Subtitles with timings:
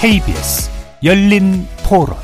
[0.00, 0.70] KBS
[1.04, 2.16] 열린 토론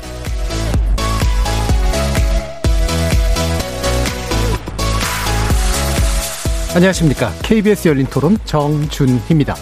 [6.73, 7.29] 안녕하십니까.
[7.43, 9.53] KBS 열린 토론 정준희입니다.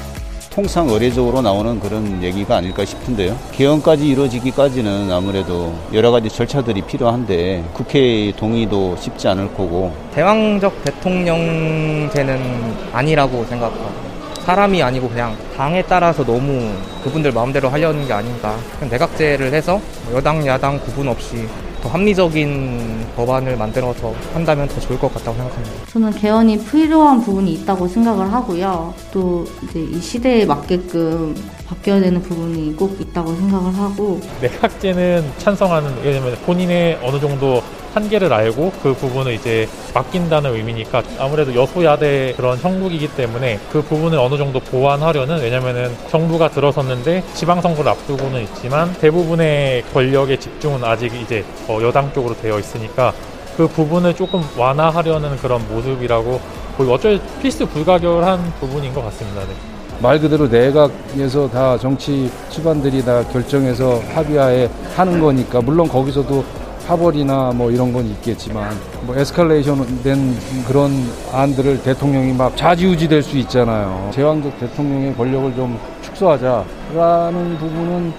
[0.50, 3.38] 통상 의례적으로 나오는 그런 얘기가 아닐까 싶은데요.
[3.52, 13.44] 개헌까지 이루어지기까지는 아무래도 여러 가지 절차들이 필요한데 국회 동의도 쉽지 않을 거고 대왕적 대통령제는 아니라고
[13.44, 14.05] 생각하고
[14.46, 16.72] 사람이 아니고 그냥 당에 따라서 너무
[17.04, 18.56] 그분들 마음대로 하려는 게 아닌가.
[18.78, 19.82] 그냥 내각제를 해서
[20.14, 21.48] 여당, 야당 구분 없이
[21.82, 25.86] 더 합리적인 법안을 만들어서 한다면 더 좋을 것 같다고 생각합니다.
[25.88, 28.94] 저는 개헌이 필요한 부분이 있다고 생각을 하고요.
[29.12, 31.36] 또 이제 이 시대에 맞게끔
[31.68, 37.64] 바뀌어야 되는 부분이 꼭 있다고 생각을 하고 내각제는 찬성하는 왜냐면 본인의 어느 정도
[37.96, 44.38] 한계를 알고 그 부분을 이제 맡긴다는 의미니까 아무래도 여소야대 그런 형국이기 때문에 그 부분을 어느
[44.38, 52.12] 정도 보완하려는 왜냐면은 정부가 들어섰는데 지방선거를 앞두고는 있지만 대부분의 권력의 집중은 아직 이제 어, 여당
[52.14, 53.14] 쪽으로 되어 있으니까
[53.56, 56.42] 그 부분을 조금 완화하려는 그런 모습이라고
[56.78, 59.40] 거의 어쩔 필수 불가결한 부분인 것 같습니다.
[59.42, 59.54] 네.
[60.02, 66.44] 말 그대로 내각에서 다 정치 수반들이 다 결정해서 합의하에 하는 거니까 물론 거기서도
[66.88, 70.92] 파벌이나 뭐 이런 건 있겠지만 뭐 에스컬레이션 된 그런
[71.32, 74.12] 안들을 대통령이 막 좌지우지 될 수 있잖아요.
[74.14, 78.14] 제왕적 대통령의 권력을 좀 축소하자라는 부분은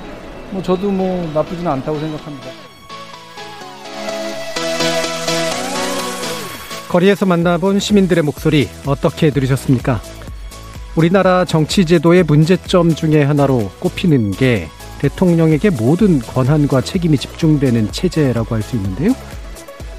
[0.51, 2.47] 뭐 저도 뭐 나쁘지는 않다고 생각합니다.
[6.89, 10.01] 거리에서 만나본 시민들의 목소리 어떻게 들으셨습니까?
[10.97, 14.69] 우리나라 정치 제도의 문제점 중에 하나로 꼽히는 게
[15.01, 19.13] 대통령에게 모든 권한과 책임이 집중되는 체제라고 할 수 있는데요.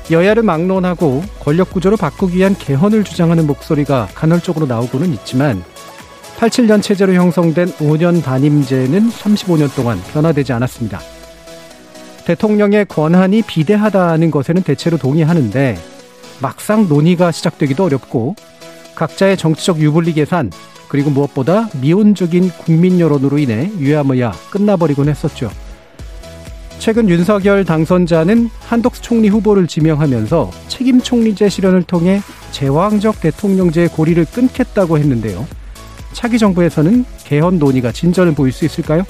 [0.09, 5.63] 여야를 막론하고 권력 구조를 바꾸기 위한 개헌을 주장하는 목소리가 간헐적으로 나오고는 있지만
[6.37, 10.99] 87년 체제로 형성된 5년 단임제는 35년 동안 변화되지 않았습니다.
[12.25, 15.77] 대통령의 권한이 비대하다는 것에는 대체로 동의하는데
[16.41, 18.35] 막상 논의가 시작되기도 어렵고
[18.95, 20.51] 각자의 정치적 유불리 계산
[20.87, 25.49] 그리고 무엇보다 미온적인 국민 여론으로 인해 유야무야 끝나버리곤 했었죠.
[26.79, 32.21] 최근 윤석열 당선자는 한덕수 총리 후보를 지명하면서 책임 총리제 실현을 통해
[32.51, 35.45] 제왕적 대통령제의 고리를 끊겠다고 했는데요.
[36.13, 39.03] 차기 정부에서는 개헌 논의가 진전을 보일 수 있을까요?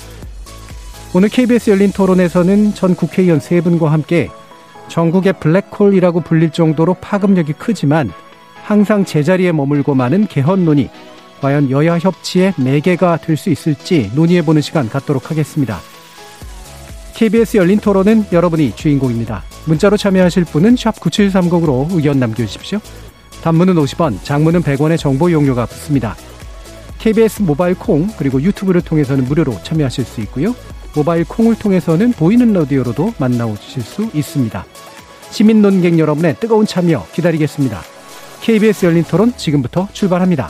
[1.13, 4.29] 오늘 KBS 열린 토론에서는 전 국회의원 세 분과 함께
[4.87, 8.11] 전국의 블랙홀이라고 불릴 정도로 파급력이 크지만
[8.63, 10.89] 항상 제자리에 머물고 마는 개헌 논의
[11.41, 15.79] 과연 여야 협치의 매개가 될 수 있을지 논의해보는 시간 갖도록 하겠습니다.
[17.15, 19.43] KBS 열린 토론은 여러분이 주인공입니다.
[19.65, 22.79] 문자로 참여하실 분은 9730으로 의견 남겨주십시오.
[23.43, 26.15] 단문은 50원, 장문은 100원의 정보 용료가 붙습니다.
[26.99, 30.55] KBS 모바일 콩 그리고 유튜브를 통해서는 무료로 참여하실 수 있고요.
[30.95, 34.65] 모바일 콩을 통해서는 보이는 라디오로도 만나주실 수 있습니다.
[35.29, 37.81] 시민 논객 여러분의 뜨거운 참여 기다리겠습니다.
[38.41, 40.49] KBS 열린 토론 지금부터 출발합니다.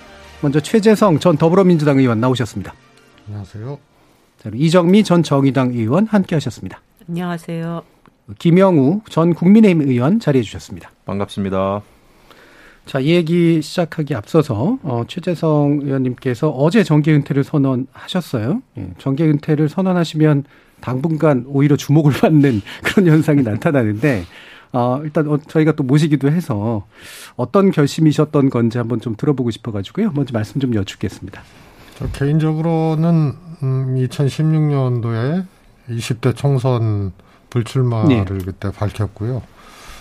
[0.41, 2.73] 먼저 최재성 전 더불어민주당 의원 나오셨습니다.
[3.27, 3.77] 안녕하세요.
[4.39, 6.81] 자, 이정미 전 정의당 의원 함께 하셨습니다.
[7.07, 7.83] 안녕하세요.
[8.39, 10.91] 김영우 전 국민의힘 의원 자리해 주셨습니다.
[11.05, 11.81] 반갑습니다.
[12.85, 18.61] 자, 이 얘기 시작하기 앞서서 어, 최재성 의원님께서 어제 정계 은퇴를 선언하셨어요.
[18.79, 20.45] 예, 정계 은퇴를 선언하시면
[20.79, 24.25] 당분간 오히려 주목을 받는 그런 현상이 나타나는데
[24.73, 26.85] 어, 일단 어, 저희가 또 모시기도 해서
[27.35, 30.11] 어떤 결심이셨던 건지 한번 좀 들어보고 싶어가지고요.
[30.13, 31.41] 먼저 말씀 좀 여쭙겠습니다.
[31.97, 33.33] 저 개인적으로는
[33.63, 35.45] 음, 2016년도에
[35.89, 37.11] 20대 총선
[37.49, 38.25] 불출마를 네.
[38.25, 39.41] 그때 밝혔고요.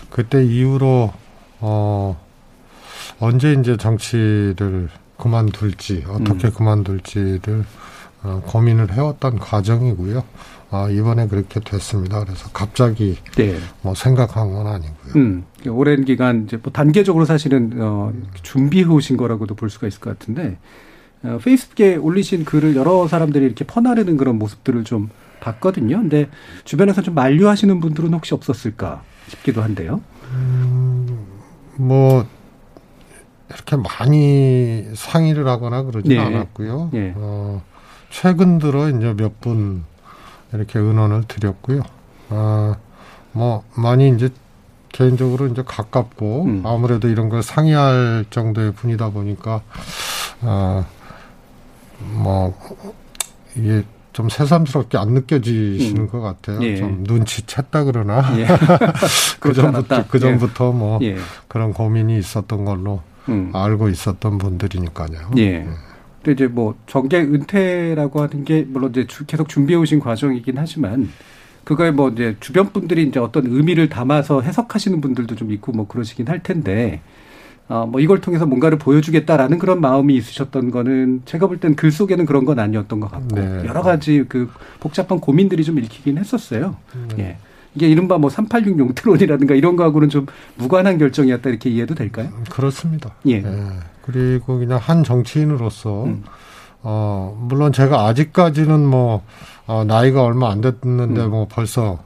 [0.08, 1.12] 그때 이후로
[1.60, 2.20] 어
[3.18, 4.88] 언제 이제 정치를
[5.18, 6.52] 그만둘지 어떻게 음.
[6.52, 7.64] 그만둘지를
[8.22, 10.22] 어, 고민을 해왔던 과정이고요.
[10.72, 12.24] 아, 이번에 그렇게 됐습니다.
[12.24, 13.56] 그래서 갑자기 네.
[13.82, 15.12] 뭐 생각한 건 아니고요.
[15.16, 18.12] 음, 오랜 기간 이제 뭐 단계적으로 사실은 어,
[18.42, 20.58] 준비해 오신 거라고도 볼 수가 있을 것 같은데
[21.24, 25.96] 어, 페이스북에 올리신 글을 여러 사람들이 이렇게 퍼나르는 그런 모습들을 좀 봤거든요.
[25.96, 26.28] 근데
[26.64, 30.00] 주변에서 좀 만류하시는 분들은 혹시 없었을까 싶기도 한데요.
[30.32, 31.26] 음,
[31.76, 32.24] 뭐
[33.48, 36.22] 이렇게 많이 상의를 하거나 그러지는 네.
[36.24, 36.90] 않았고요.
[36.92, 37.12] 네.
[37.16, 37.62] 어,
[38.10, 39.84] 최근 들어 이제 몇분
[40.52, 41.82] 이렇게 의논을 드렸고요.
[42.30, 42.76] 아,
[43.32, 44.30] 뭐 많이 이제
[44.88, 46.62] 개인적으로 이제 가깝고 음.
[46.64, 49.62] 아무래도 이런 걸 상의할 정도의 분이다 보니까
[50.42, 50.84] 아,
[51.98, 52.54] 뭐
[53.54, 56.08] 이게 좀 새삼스럽게 안 느껴지시는 음.
[56.08, 56.60] 것 같아요.
[56.62, 56.76] 예.
[56.76, 58.46] 좀 눈치챘다 그러나 예.
[59.38, 60.72] 그 전부터 그 전부터 예.
[60.72, 61.16] 뭐 예.
[61.46, 63.50] 그런 고민이 있었던 걸로 음.
[63.54, 65.30] 알고 있었던 분들이니까요.
[65.38, 65.68] 예.
[66.20, 66.24] 예.
[66.24, 71.08] 근데 이제 뭐 정계 은퇴라고 하는 게 물론 이제 계속 준비해 오신 과정이긴 하지만
[71.64, 76.28] 그거에 뭐 이제 주변 분들이 이제 어떤 의미를 담아서 해석하시는 분들도 좀 있고 뭐 그러시긴
[76.28, 77.00] 할 텐데
[77.68, 82.26] 어, 뭐 이걸 통해서 뭔가를 보여주겠다라는 그런 마음이 있으셨던 거는 제가 볼 땐 글 속에는
[82.26, 83.64] 그런 건 아니었던 것 같고 네.
[83.66, 84.50] 여러 가지 그
[84.80, 86.76] 복잡한 고민들이 좀 읽히긴 했었어요.
[87.16, 87.22] 네.
[87.24, 87.36] 예.
[87.76, 90.26] 이게 이른바 뭐 386 용트론이라든가 이런 거하고는 좀
[90.56, 92.30] 무관한 결정이었다 이렇게 이해도 될까요?
[92.50, 93.14] 그렇습니다.
[93.26, 93.40] 예.
[93.40, 93.68] 네.
[94.02, 96.24] 그리고 그냥 한 정치인으로서 음.
[96.82, 99.22] 어 물론 제가 아직까지는 뭐
[99.66, 101.30] 어, 나이가 얼마 안 됐는데 음.
[101.30, 101.98] 뭐 벌써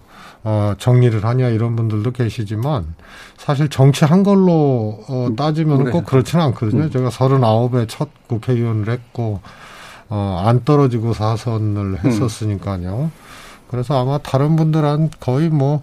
[0.42, 2.94] 어, 정리를 하냐 이런 분들도 계시지만
[3.38, 6.84] 사실 정치 한 걸로 어, 음, 따지면 꼭 그렇지는 않거든요.
[6.84, 6.90] 음.
[6.90, 9.40] 제가 서른아홉에 첫 국회의원을 했고
[10.10, 11.98] 어, 안 떨어지고 사선을 음.
[12.04, 13.10] 했었으니까요.
[13.68, 15.82] 그래서 아마 다른 분들한 거의 뭐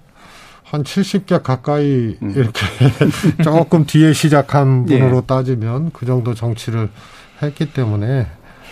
[0.71, 2.33] 한 70개 가까이 음.
[2.33, 2.65] 이렇게
[3.44, 5.00] 조금 뒤에 시작한 예.
[5.00, 5.21] 분으로 예.
[5.27, 6.89] 따지면 그 정도 정치를
[7.41, 8.25] 했기 때문에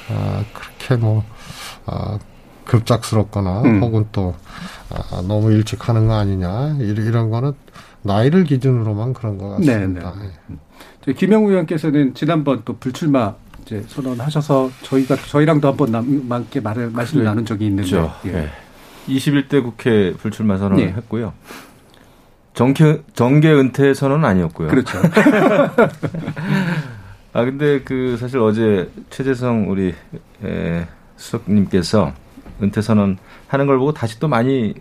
[0.10, 1.26] 아, 그렇게 뭐
[1.86, 2.18] 아,
[2.64, 3.84] 급작스럽거나 음.
[3.84, 4.34] 혹은 또
[4.90, 7.52] 아, 너무 일찍 하는 거 아니냐 이런, 이런 거는
[8.04, 10.14] 나이를 기준으로만 그런 것 같습니다.
[10.14, 10.32] 네네.
[11.06, 11.14] 네.
[11.14, 15.92] 김영우 의원께서는 지난번 또 불출마 이제 선언하셔서 저희가 저희랑도 한번
[16.30, 18.14] 남게 말을 말씀을 나눈 적이 있는데 그렇죠.
[18.24, 18.32] 예.
[18.32, 18.50] 네.
[19.10, 20.94] 21대 국회 불출마 선언을 네.
[20.94, 21.34] 했고요.
[22.60, 24.68] 정계 정계 은퇴 선언은 아니었고요.
[24.68, 25.00] 그렇죠.
[27.32, 29.96] 아 근데 그 사실 어제 최재성 우리
[30.44, 30.86] 에,
[31.16, 32.12] 수석님께서
[32.62, 33.18] 은퇴 선언
[33.48, 34.74] 하는 걸 보고 다시 또 많이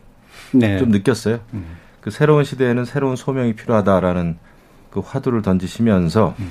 [0.50, 0.80] 네.
[0.80, 1.38] 좀 느꼈어요.
[1.54, 1.76] 음.
[2.00, 4.38] 그 새로운 시대에는 새로운 소명이 필요하다라는
[4.90, 6.50] 그 화두를 던지시면서 음.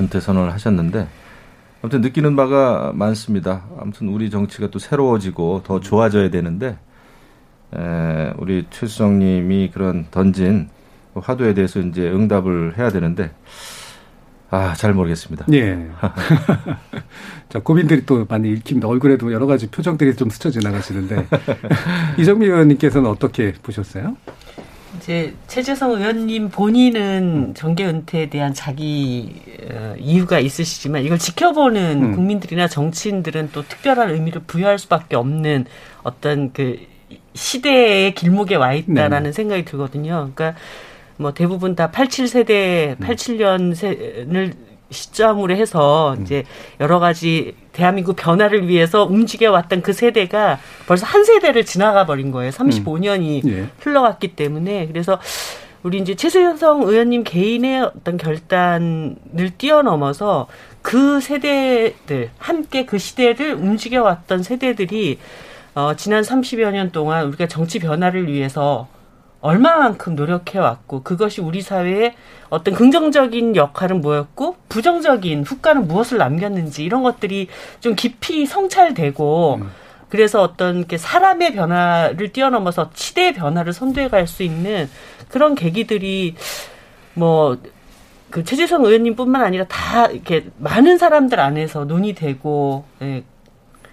[0.00, 1.08] 은퇴 선언을 하셨는데
[1.80, 3.64] 아무튼 느끼는 바가 많습니다.
[3.80, 6.76] 아무튼 우리 정치가 또 새로워지고 더 좋아져야 되는데
[7.76, 10.68] 에, 우리 최수정님이 그런 던진
[11.14, 13.30] 화두에 대해서 이제 응답을 해야 되는데
[14.50, 15.46] 아, 잘 모르겠습니다.
[15.54, 15.78] 예.
[17.48, 18.86] 자, 고민들이 또 많이 읽힙니다.
[18.86, 21.26] 얼굴에도 여러 가지 표정들이 좀 스쳐 지나가시는데.
[22.20, 24.14] 이정미 의원님께서는 어떻게 보셨어요?
[24.98, 29.40] 이제 최재성 의원님 본인은 정계 은퇴에 대한 자기
[29.70, 32.14] 어, 이유가 있으시지만 이걸 지켜보는 음.
[32.14, 35.64] 국민들이나 정치인들은 또 특별한 의미를 부여할 수밖에 없는
[36.02, 36.76] 어떤 그
[37.34, 39.32] 시대의 길목에 와 있다라는 네.
[39.32, 40.30] 생각이 들거든요.
[40.34, 40.54] 그러니까
[41.16, 44.54] 뭐 대부분 다 87세대, 87년생을
[44.90, 46.22] 시점으로 해서 음.
[46.22, 46.44] 이제
[46.80, 52.50] 여러 가지 대한민국 변화를 위해서 움직여 왔던 그 세대가 벌써 한 세대를 지나가 버린 거예요.
[52.50, 53.50] 35년이 음.
[53.50, 53.66] 예.
[53.78, 55.18] 흘러갔기 때문에 그래서
[55.82, 59.16] 우리 이제 최수영 의원님 개인의 어떤 결단을
[59.58, 60.46] 뛰어넘어서
[60.80, 65.18] 그 세대들 함께 그 시대를 움직여 왔던 세대들이
[65.74, 68.88] 어 지난 30여 년 동안 우리가 정치 변화를 위해서
[69.40, 72.14] 얼마만큼 노력해왔고 그것이 우리 사회에
[72.48, 77.48] 어떤 긍정적인 역할은 뭐였고 부정적인 후과는 무엇을 남겼는지 이런 것들이
[77.80, 79.70] 좀 깊이 성찰되고 음.
[80.08, 84.88] 그래서 어떤 게 사람의 변화를 뛰어넘어서 시대의 변화를 선도해 갈 수 있는
[85.28, 86.36] 그런 계기들이
[87.14, 87.56] 뭐
[88.32, 93.22] 그 최재성 의원님뿐만 아니라 다 이렇게 많은 사람들 안에서 논의되고 예,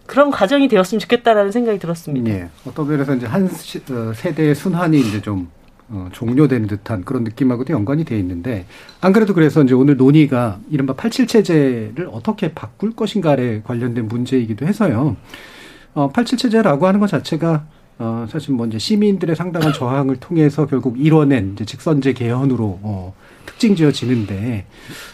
[0.10, 2.32] 그런 과정이 되었으면 좋겠다라는 생각이 들었습니다.
[2.32, 2.50] 예.
[2.66, 5.50] 어떤 면에서 이제 한 어, 세대의 순환이 이제 좀
[5.88, 8.66] 어, 종료된 듯한 그런 느낌하고도 연관이 돼 있는데
[9.02, 15.16] 안 그래도 그래서 이제 오늘 논의가 이른바 87 체제를 어떻게 바꿀 것인가에 관련된 문제이기도 해서요.
[15.94, 17.68] 어, 87 체제라고 하는 것 자체가
[18.00, 23.14] 어, 사실 뭐 이제 시민들의 상당한 저항을 통해서 결국 이뤄낸 이제 직선제 개헌으로 어,
[23.46, 24.66] 특징 지어지는데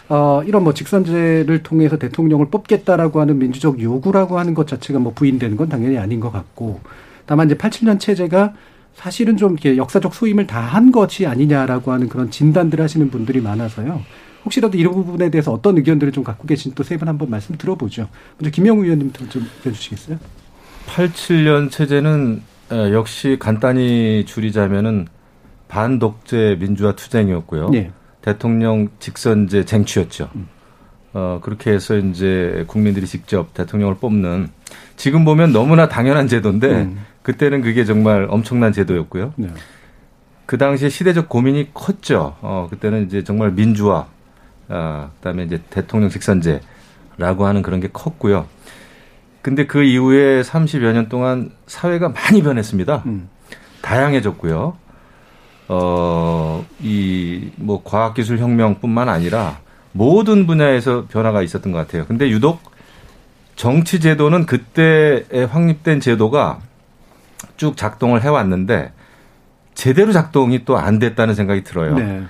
[0.08, 5.56] 어, 이런 뭐 직선제를 통해서 대통령을 뽑겠다라고 하는 민주적 요구라고 하는 것 자체가 뭐 부인되는
[5.56, 6.80] 건 당연히 아닌 것 같고
[7.26, 8.54] 다만 이제 87년 체제가
[8.94, 14.00] 사실은 좀 이렇게 역사적 소임을 다 한 것이 아니냐라고 하는 그런 진단들 하시는 분들이 많아서요.
[14.44, 18.08] 혹시라도 이런 부분에 대해서 어떤 의견들을 좀 갖고 계신 또 세 분 한번 말씀 들어보죠.
[18.38, 20.18] 먼저 김영우 의원님부터 좀 해주시겠어요?
[20.86, 22.42] 87년 체제는
[22.92, 25.06] 역시 간단히 줄이자면은
[25.68, 27.70] 반독재 민주화 투쟁이었고요.
[27.70, 27.90] 네.
[28.26, 30.28] 대통령 직선제 쟁취였죠.
[30.34, 30.48] 음.
[31.14, 34.48] 어, 그렇게 해서 이제 국민들이 직접 대통령을 뽑는
[34.96, 36.98] 지금 보면 너무나 당연한 제도인데 음.
[37.22, 39.32] 그때는 그게 정말 엄청난 제도였고요.
[39.36, 39.48] 네.
[40.44, 42.36] 그 당시에 시대적 고민이 컸죠.
[42.40, 44.06] 어, 그때는 이제 정말 민주화,
[44.68, 48.46] 어, 그다음에 이제 대통령 직선제라고 하는 그런 게 컸고요.
[49.40, 53.04] 근데 그 이후에 30여 년 동안 사회가 많이 변했습니다.
[53.06, 53.28] 음.
[53.82, 54.76] 다양해졌고요.
[55.68, 59.58] 어, 이, 뭐, 과학기술 혁명뿐만 아니라
[59.92, 62.04] 모든 분야에서 변화가 있었던 것 같아요.
[62.06, 62.60] 근데 유독
[63.56, 66.60] 정치 제도는 그때에 확립된 제도가
[67.56, 68.92] 쭉 작동을 해왔는데
[69.74, 71.94] 제대로 작동이 또 안 됐다는 생각이 들어요.
[71.94, 72.22] 네.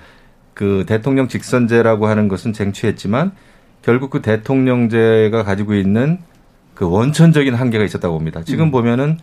[0.54, 3.32] 그 대통령 직선제라고 하는 것은 쟁취했지만
[3.82, 6.18] 결국 그 대통령제가 가지고 있는
[6.74, 8.42] 그 원천적인 한계가 있었다고 봅니다.
[8.44, 8.70] 지금 음.
[8.70, 9.18] 보면은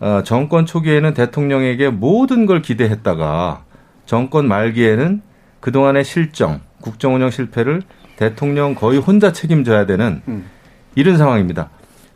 [0.00, 3.64] 어, 정권 초기에는 대통령에게 모든 걸 기대했다가
[4.06, 5.22] 정권 말기에는
[5.60, 7.82] 그동안의 실정, 국정 운영 실패를
[8.16, 10.46] 대통령 거의 혼자 책임져야 되는 음.
[10.94, 11.70] 이런 상황입니다.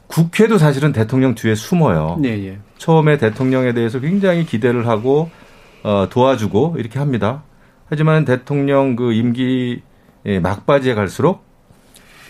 [0.07, 2.19] 국회도 사실은 대통령 뒤에 숨어요.
[2.21, 2.59] 네, 예.
[2.79, 5.31] 처음에 대통령에 대해서 굉장히 기대를 하고
[5.83, 7.43] 어, 도와주고 이렇게 합니다.
[7.88, 9.83] 하지만 대통령 그 임기
[10.43, 11.45] 막바지에 갈수록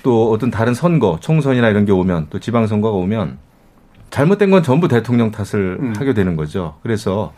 [0.03, 3.39] 또 어떤 다른 선거, 총선이나 이런 게 오면 또 지방선거가 오면
[4.15, 5.95] 잘못된 건 전부 대통령 탓을 음.
[5.97, 6.79] 하게 되는 거죠.
[6.85, 7.33] 그래서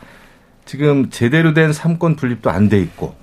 [0.67, 3.15] 지금 제대로 된 삼권 분립도 안 돼 있고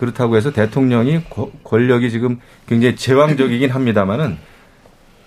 [0.00, 1.20] 그렇다고 해서 대통령이
[1.62, 4.38] 권력이 지금 굉장히 제왕적이긴 합니다만은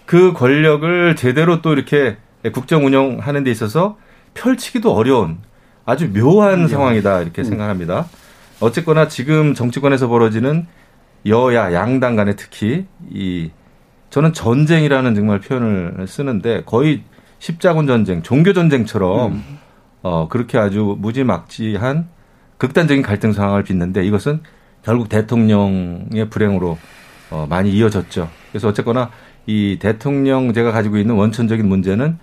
[0.06, 2.18] 그 권력을 제대로 또 이렇게
[2.52, 3.98] 국정 운영하는 데 있어서
[4.34, 5.38] 펼치기도 어려운
[5.86, 6.68] 아주 묘한 네.
[6.68, 7.46] 상황이다 이렇게 음.
[7.46, 8.08] 생각합니다.
[8.60, 10.68] 어쨌거나 지금 정치권에서 벌어지는
[11.28, 13.52] 여야 양당 간에 특히 이
[14.10, 17.04] 저는 전쟁이라는 정말 표현을 쓰는데 거의
[17.44, 19.60] 십자군 전쟁, 종교 전쟁처럼 음.
[20.02, 22.08] 어 그렇게 아주 무지막지한
[22.58, 24.40] 극단적인 갈등 상황을 빚는데 이것은
[24.82, 26.78] 결국 대통령의 불행으로
[27.32, 28.30] 어 많이 이어졌죠.
[28.50, 29.10] 그래서 어쨌거나
[29.46, 32.18] 이 대통령 제가 가지고 있는 원천적인 문제는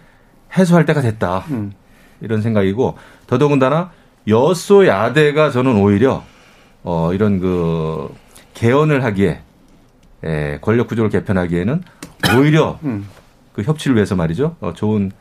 [0.56, 1.44] 해소할 때가 됐다.
[1.50, 1.72] 음.
[2.22, 2.96] 이런 생각이고
[3.26, 3.90] 더더군다나
[4.26, 6.24] 여소야대가 저는 오히려
[6.82, 8.08] 어 이런 그
[8.54, 9.42] 개헌을 하기에
[10.24, 11.82] 에, 권력 구조를 개편하기에는
[12.38, 13.06] 오히려 음.
[13.52, 14.56] 그 협치를 위해서 말이죠.
[14.60, 15.12] 어, 좋은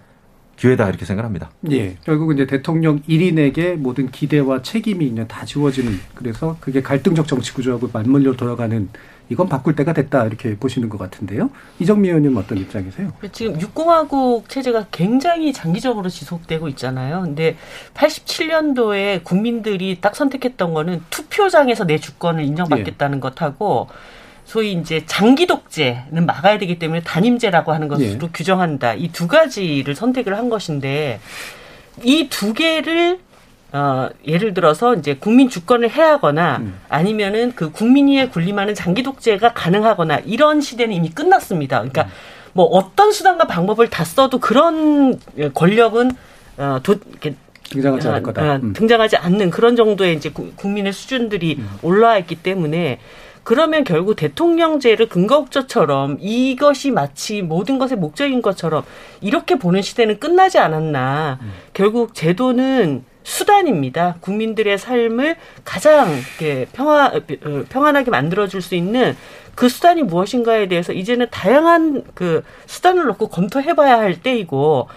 [0.60, 1.52] 기회다 이렇게 생각합니다.
[1.72, 1.96] 예.
[2.04, 7.90] 결국 이제 대통령 1인에게 모든 기대와 책임이 그냥 다 지워지는 그래서 그게 갈등적 정치 구조하고
[7.94, 8.90] 맞물려 돌아가는
[9.30, 11.50] 이건 바꿀 때가 됐다 이렇게 보시는 것 같은데요.
[11.80, 13.14] 이정미 의원님 어떤 입장이세요?
[13.32, 17.22] 지금 육공화국 체제가 굉장히 장기적으로 지속되고 있잖아요.
[17.22, 17.56] 근데
[17.94, 23.22] 87년도에 국민들이 딱 선택했던 거는 투표장에서 내 주권을 인정받겠다는 예.
[23.22, 23.88] 것하고
[24.50, 28.30] 소위 이제 장기 독재는 막아야 되기 때문에 단임제라고 하는 것으로 예.
[28.34, 28.96] 규정한다.
[28.96, 31.20] 이 두 가지를 선택을 한 것인데
[32.04, 33.20] 이 두 개를
[33.72, 36.80] 어, 예를 들어서 이제 국민 주권을 해하거나 음.
[36.90, 41.78] 아니면은 그 국민위에 군림하는 장기 독재가 가능하거나 이런 시대는 이미 끝났습니다.
[41.78, 42.10] 그러니까 음.
[42.54, 45.20] 뭐 어떤 수단과 방법을 다 써도 그런
[45.54, 46.10] 권력은
[46.58, 47.36] 어, 도, 이렇게
[47.70, 48.42] 등장하지 않을 거다.
[48.42, 48.74] 어, 음.
[48.74, 51.70] 등장하지 않는 그런 정도의 이제 국민의 수준들이 음.
[51.84, 52.98] 올라와 있기 때문에
[53.50, 58.84] 그러면 결국 대통령제를 근거국조처럼 이것이 마치 모든 것의 목적인 것처럼
[59.22, 61.40] 이렇게 보는 시대는 끝나지 않았나.
[61.42, 61.52] 음.
[61.74, 64.18] 결국 제도는 수단입니다.
[64.22, 69.18] 국민들의 삶을 가장 이렇게 평화, 어, 평안하게 만들어줄 수 있는
[69.56, 74.90] 그 수단이 무엇인가에 대해서 이제는 다양한 그 수단을 놓고 검토해봐야 할 때이고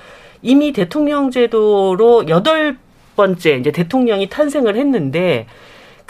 [0.42, 2.76] 이미 대통령 제도로 여덟
[3.16, 5.46] 번째 이제 대통령이 탄생을 했는데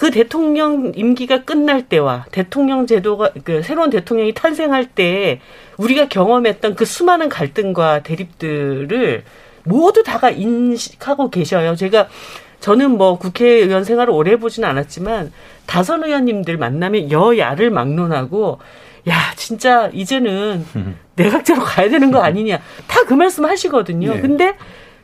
[0.02, 5.40] 그 대통령 임기가 끝날 때와 대통령 제도가 그 새로운 대통령이 탄생할 때
[5.76, 9.22] 우리가 경험했던 그 수많은 갈등과 대립들을
[9.62, 11.76] 모두 다가 인식하고 계셔요.
[11.76, 12.08] 제가
[12.58, 15.32] 저는 뭐 국회의원 생활을 오래 보지는 않았지만
[15.66, 18.58] 다선 의원님들 만나면 여야를 막론하고
[19.08, 20.66] 야 진짜 이제는
[21.14, 24.14] 내각제로 가야 되는 거 아니냐 다 그 말씀 하시거든요.
[24.14, 24.20] 네.
[24.20, 24.56] 근데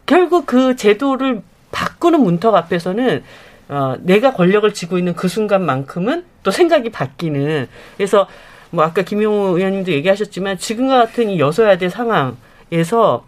[0.06, 3.22] 결국 그 제도를 바꾸는 문턱 앞에서는
[3.68, 7.68] 어, 내가 권력을 쥐고 있는 그 순간만큼은 또 생각이 바뀌는.
[7.96, 8.26] 그래서
[8.70, 13.24] 뭐 아까 김용우 의원님도 얘기하셨지만 지금과 같은 이 여소야 대 상황에서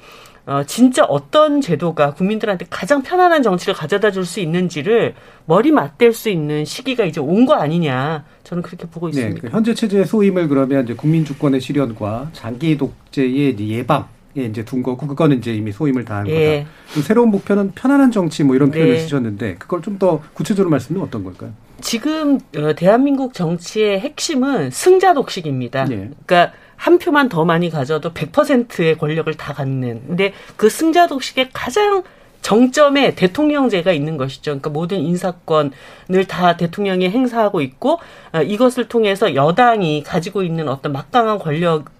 [0.46, 6.28] 어, 진짜 어떤 제도가 국민들한테 가장 편안한 정치를 가져다 줄 수 있는지를 머리 맞댈 수
[6.30, 8.24] 있는 시기가 이제 온 거 아니냐.
[8.44, 9.42] 저는 그렇게 보고 네, 있습니다.
[9.42, 14.64] 네, 그 현재 체제의 소임을 그러면 이제 국민 주권의 실현과 장기 독재의 예방 예, 이제
[14.64, 16.66] 둔 거고 그거는 이제 이미 소임을 다한 예.
[16.94, 17.02] 거다.
[17.06, 19.00] 새로운 목표는 편안한 정치 뭐 이런 표현을 네.
[19.00, 21.52] 쓰셨는데 그걸 좀 더 구체적으로 말씀드리면 어떤 걸까요?
[21.82, 25.86] 지금 어, 대한민국 정치의 핵심은 승자 독식입니다.
[25.90, 26.10] 예.
[26.24, 30.02] 그러니까 한 표만 더 많이 가져도 100%의 권력을 다 갖는.
[30.06, 32.02] 근데 그 승자 독식의 가장
[32.40, 34.52] 정점에 대통령제가 있는 것이죠.
[34.52, 37.98] 그러니까 모든 인사권을 다 대통령이 행사하고 있고
[38.32, 41.90] 어, 이것을 통해서 여당이 가지고 있는 어떤 막강한 권력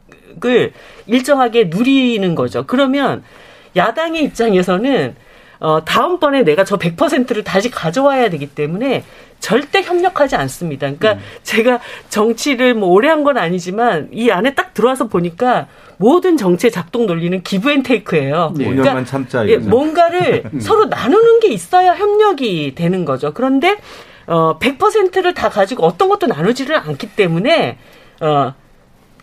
[0.44, 0.72] 을
[1.06, 2.64] 일정하게 누리는 거죠.
[2.66, 3.22] 그러면
[3.76, 5.14] 야당의 입장에서는
[5.60, 9.04] 어, 다음번에 내가 저 100%를 다시 가져와야 되기 때문에
[9.40, 10.86] 절대 협력하지 않습니다.
[10.86, 11.18] 그러니까 음.
[11.42, 15.66] 제가 정치를 뭐 오래 한 건 아니지만 이 안에 딱 들어와서 보니까
[15.98, 18.54] 모든 정치의 작동 논리는 give and take예요.
[18.56, 18.64] 네.
[18.64, 19.46] 그러니까 5년만 참자.
[19.48, 20.60] 예, 뭔가를 음.
[20.60, 23.34] 서로 나누는 게 있어야 협력이 되는 거죠.
[23.34, 23.76] 그런데
[24.26, 27.76] 어 100%를 다 가지고 어떤 것도 나누지를 않기 때문에
[28.20, 28.54] 어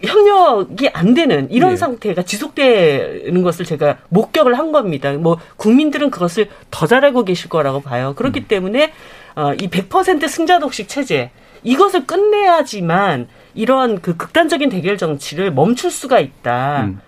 [0.04, 1.76] 협력이 안 되는 이런 네.
[1.78, 5.12] 상태가 지속되는 것을 제가 목격을 한 겁니다.
[5.14, 8.14] 뭐 국민들은 그것을 더 잘 알고 계실 거라고 봐요.
[8.16, 8.46] 그렇기 음.
[8.48, 8.94] 때문에
[9.36, 11.32] 어, 이 100% 승자 독식 체제
[11.64, 16.84] 이것을 끝내야지만 이러한 그 극단적인 대결 정치를 멈출 수가 있다.
[16.86, 17.02] 음.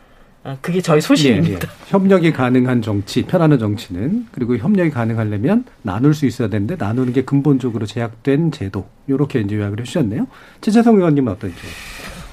[0.44, 1.50] 아, 그게 저희 소신입니다.
[1.52, 1.68] 예, 예.
[1.88, 7.86] 협력이 가능한 정치, 편안한 정치는 그리고 협력이 가능하려면 나눌 수 있어야 되는데 나누는 게 근본적으로
[7.86, 8.88] 제약된 제도.
[9.08, 10.28] 이렇게 이제 요약을 해주셨네요.
[10.62, 11.54] 최재성 의원님은 어떠죠?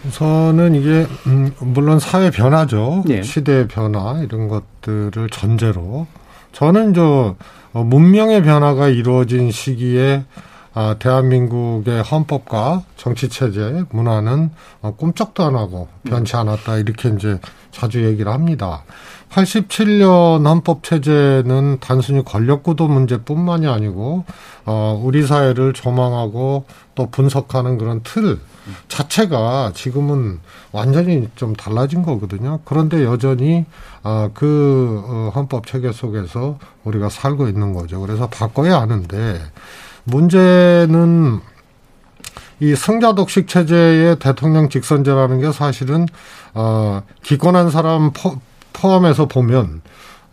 [0.06, 3.04] 우선은 이게 음, 물론 사회 변화죠.
[3.08, 3.22] 예.
[3.22, 6.06] 시대 변화 이런 것들을 전제로
[6.52, 7.36] 저는 저
[7.72, 10.24] 어, 문명의 변화가 이루어진 시기에
[10.78, 14.50] 아, 대한민국의 헌법과 정치 체제, 문화는
[14.82, 17.40] 어, 꿈쩍도 안 하고 변치 않았다 이렇게 이제
[17.70, 18.84] 자주 얘기를 합니다.
[19.30, 24.24] 87년 헌법 체제는 단순히 권력구도 문제뿐만이 아니고
[24.66, 28.38] 어 우리 사회를 조망하고 또 분석하는 그런 틀
[28.88, 30.40] 자체가 지금은
[30.72, 32.60] 완전히 좀 달라진 거거든요.
[32.66, 33.64] 그런데 여전히
[34.02, 38.00] 아그 어, 헌법 체계 속에서 우리가 살고 있는 거죠.
[38.00, 39.40] 그래서 바꿔야 하는데
[40.06, 41.40] 문제는
[42.60, 46.06] 이 승자독식 체제의 대통령 직선제라는 게 사실은
[46.54, 48.38] 어 기권한 사람 포,
[48.72, 49.82] 포함해서 보면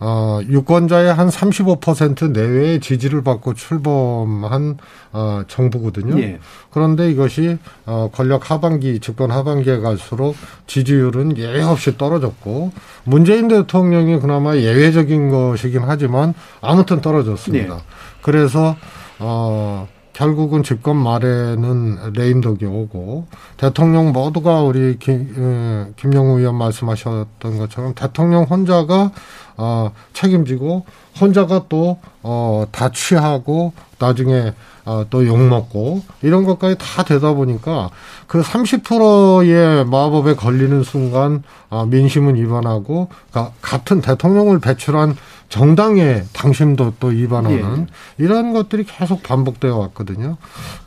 [0.00, 4.76] 어, 유권자의 한 35% 내외의 지지를 받고 출범한
[5.12, 6.20] 어, 정부거든요.
[6.20, 6.40] 예.
[6.70, 12.72] 그런데 이것이 어, 권력 하반기, 집권 하반기에 갈수록 지지율은 예외 없이 떨어졌고
[13.04, 17.74] 문재인 대통령이 그나마 예외적인 것이긴 하지만 아무튼 떨어졌습니다.
[17.74, 17.80] 예.
[18.20, 18.76] 그래서
[19.18, 27.94] 어, 결국은 집권 말에는 레임덕이 오고 대통령 모두가 우리 김, 어, 김영우 의원 말씀하셨던 것처럼
[27.94, 29.10] 대통령 혼자가
[29.56, 30.84] 어, 책임지고
[31.20, 34.52] 혼자가 또 어, 다 취하고 나중에
[34.84, 37.90] 어, 또 욕먹고 이런 것까지 다 되다 보니까
[38.26, 45.16] 그 30%의 마법에 걸리는 순간 어, 민심은 위반하고 그러니까 같은 대통령을 배출한
[45.48, 47.86] 정당의 당심도 또 위반하는
[48.18, 48.24] 예.
[48.24, 50.36] 이런 것들이 계속 반복되어 왔거든요.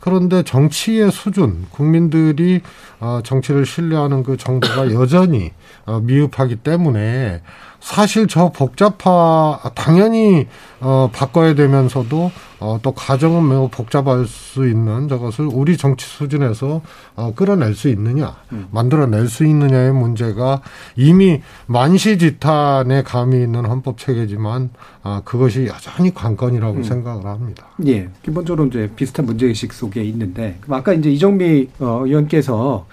[0.00, 2.60] 그런데 정치의 수준, 국민들이
[3.00, 5.52] 어, 정치를 신뢰하는 그 정도가 여전히
[5.86, 7.40] 어, 미흡하기 때문에
[7.80, 10.46] 사실 저 복잡화 당연히
[10.80, 16.82] 어 바꿔야 되면서도 어또 과정은 매우 복잡할 수 있는 저것을 우리 정치 수준에서
[17.14, 18.66] 어 끌어낼 수 있느냐 음.
[18.72, 20.60] 만들어낼 수 있느냐의 문제가
[20.96, 24.70] 이미 만시지탄에 감이 있는 헌법 체계지만
[25.02, 26.82] 아 그것이 여전히 관건이라고 음.
[26.82, 27.68] 생각을 합니다.
[27.86, 32.86] 예, 기본적으로 이제 비슷한 문제 의식 속에 있는데 아까 이제 이정미 어, 의원께서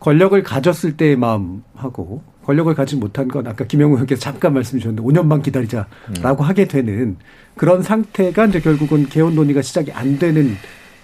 [0.00, 5.42] 권력을 가졌을 때의 마음하고 권력을 갖지 못한 건 아까 김영우 의원께서 잠깐 말씀 주셨는데 5년만
[5.42, 6.48] 기다리자라고 음.
[6.48, 7.16] 하게 되는
[7.56, 10.56] 그런 상태가 이제 결국은 개헌 논의가 시작이 안 되는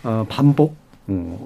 [0.03, 0.81] 어, 반복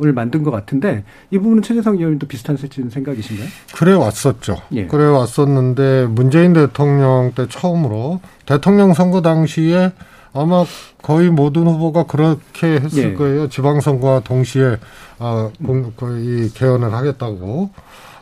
[0.02, 3.48] 을 만든 것 같은데 이 부분은 최재성 의원님도 비슷한 생각이신가요?
[3.74, 4.59] 그래 왔었죠.
[4.72, 4.87] 예.
[4.87, 9.92] 그래 왔었는데 문재인 대통령 때 처음으로 대통령 선거 당시에
[10.35, 10.66] 아마
[11.00, 13.14] 거의 모든 후보가 그렇게 했을 예.
[13.14, 13.48] 거예요.
[13.48, 14.76] 지방선거와 동시에
[15.18, 17.70] 아, 이 개헌을 하겠다고.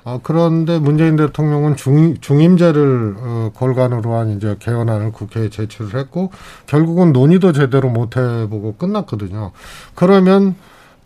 [0.04, 6.32] 아, 그런데 문재인 대통령은 중, 중임제를 어, 골간으로 한 이제 개헌안을 국회에 제출을 했고
[6.66, 9.52] 결국은 논의도 제대로 못 해보고 끝났거든요.
[9.94, 10.56] 그러면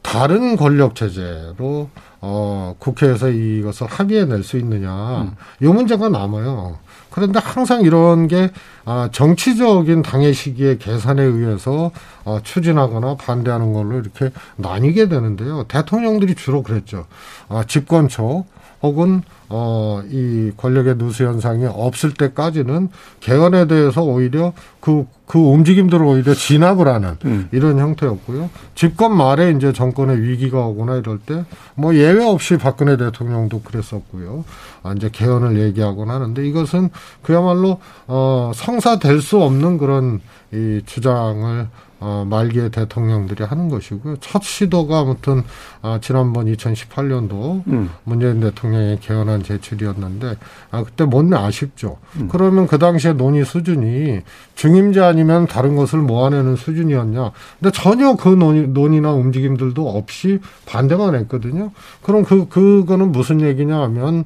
[0.03, 5.37] 다른 권력 체제로 어, 국회에서 이것을 합의해낼 수 있느냐 음.
[5.61, 6.79] 이 문제가 남아요.
[7.11, 8.51] 그런데 항상 이런 게
[8.85, 11.91] 아, 정치적인 당의 시기의 계산에 의해서
[12.25, 15.65] 어, 추진하거나 반대하는 걸로 이렇게 나뉘게 되는데요.
[15.65, 17.07] 대통령들이 주로 그랬죠.
[17.49, 18.45] 아, 집권 초
[18.83, 22.89] 혹은 어, 이 권력의 누수 현상이 없을 때까지는
[23.21, 27.49] 개헌에 대해서 오히려 그, 그 움직임들을 오히려 진압을 하는 음.
[27.53, 28.51] 이런 형태였고요.
[28.75, 31.45] 집권 말에 이제 정권의 위기가 오거나 이럴 때
[31.77, 34.45] 뭐 예외 없이 박근혜 대통령도 그랬었고요.
[34.83, 36.91] 아, 이제 개헌을 얘기하곤 하는데 이것은
[37.23, 40.21] 그야말로 어, 성사될 수 없는 그런
[40.53, 44.17] 이 주장을 어, 말기에 대통령들이 하는 것이고요.
[44.21, 45.43] 첫 시도가 아무튼
[45.81, 47.91] 아, 지난번 2018년도 음.
[48.05, 50.37] 문재인 대통령의 개헌안 제출이었는데
[50.73, 51.97] 아, 그때 못내 아쉽죠.
[52.17, 52.29] 음.
[52.31, 54.21] 그러면 그 당시에 논의 수준이
[54.57, 57.31] 중임제 아니면 다른 것을 모아내는 수준이었냐.
[57.61, 61.71] 근데 전혀 그 논의, 논의나 움직임들도 없이 반대만 했거든요.
[62.03, 64.25] 그럼 그, 그거는 무슨 얘기냐 하면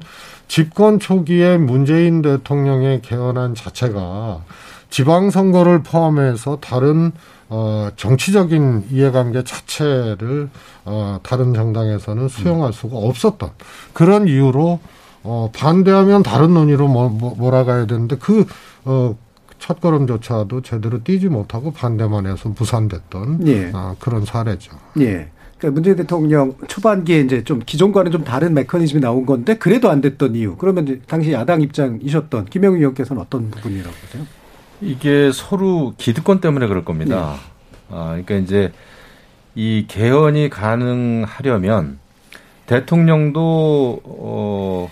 [0.49, 4.41] 집권 초기에 문재인 대통령의 개헌안 자체가
[4.91, 7.11] 지방선거를 포함해서 다른
[7.49, 10.49] 어, 정치적인 이해관계 자체를
[10.85, 13.49] 어, 다른 정당에서는 수용할 수가 없었던
[13.93, 14.79] 그런 이유로
[15.23, 18.45] 어, 반대하면 다른 논의로 뭐, 뭐, 몰아가야 되는데 그
[18.85, 19.17] 어,
[19.59, 23.71] 첫걸음조차도 제대로 뛰지 못하고 반대만 해서 무산됐던 예.
[23.73, 24.71] 어, 그런 사례죠.
[24.99, 25.29] 예.
[25.57, 30.35] 그러니까 문재인 대통령 초반기에 이제 좀 기존과는 좀 다른 메커니즘이 나온 건데 그래도 안 됐던
[30.35, 30.55] 이유.
[30.57, 34.40] 그러면 당시 야당 입장이셨던 김영희 의원께서는 어떤 부분이라고 보세요?
[34.81, 37.35] 이게 서로 기득권 때문에 그럴 겁니다.
[37.35, 37.51] 네.
[37.89, 38.71] 아, 그러니까 이제
[39.55, 41.99] 이 개헌이 가능하려면
[42.65, 44.91] 대통령도 어,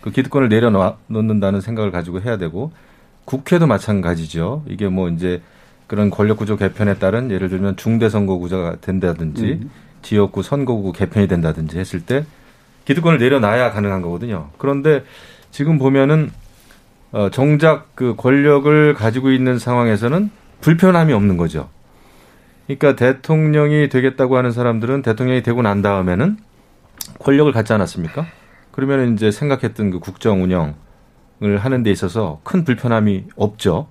[0.00, 2.72] 그 기득권을 내려놓는다는 생각을 가지고 해야 되고
[3.24, 4.64] 국회도 마찬가지죠.
[4.68, 5.40] 이게 뭐 이제
[5.86, 9.70] 그런 권력구조 개편에 따른 예를 들면 중대선거구조가 된다든지 음.
[10.02, 12.24] 지역구 선거구 개편이 된다든지 했을 때
[12.84, 14.50] 기득권을 내려놔야 가능한 거거든요.
[14.58, 15.04] 그런데
[15.50, 16.30] 지금 보면은
[17.14, 21.68] 어, 정작 그 권력을 가지고 있는 상황에서는 불편함이 없는 거죠.
[22.66, 26.38] 그러니까 대통령이 되겠다고 하는 사람들은 대통령이 되고 난 다음에는
[27.20, 28.26] 권력을 갖지 않았습니까?
[28.72, 30.74] 그러면 이제 생각했던 그 국정 운영을
[31.56, 33.86] 하는 데 있어서 큰 불편함이 없죠.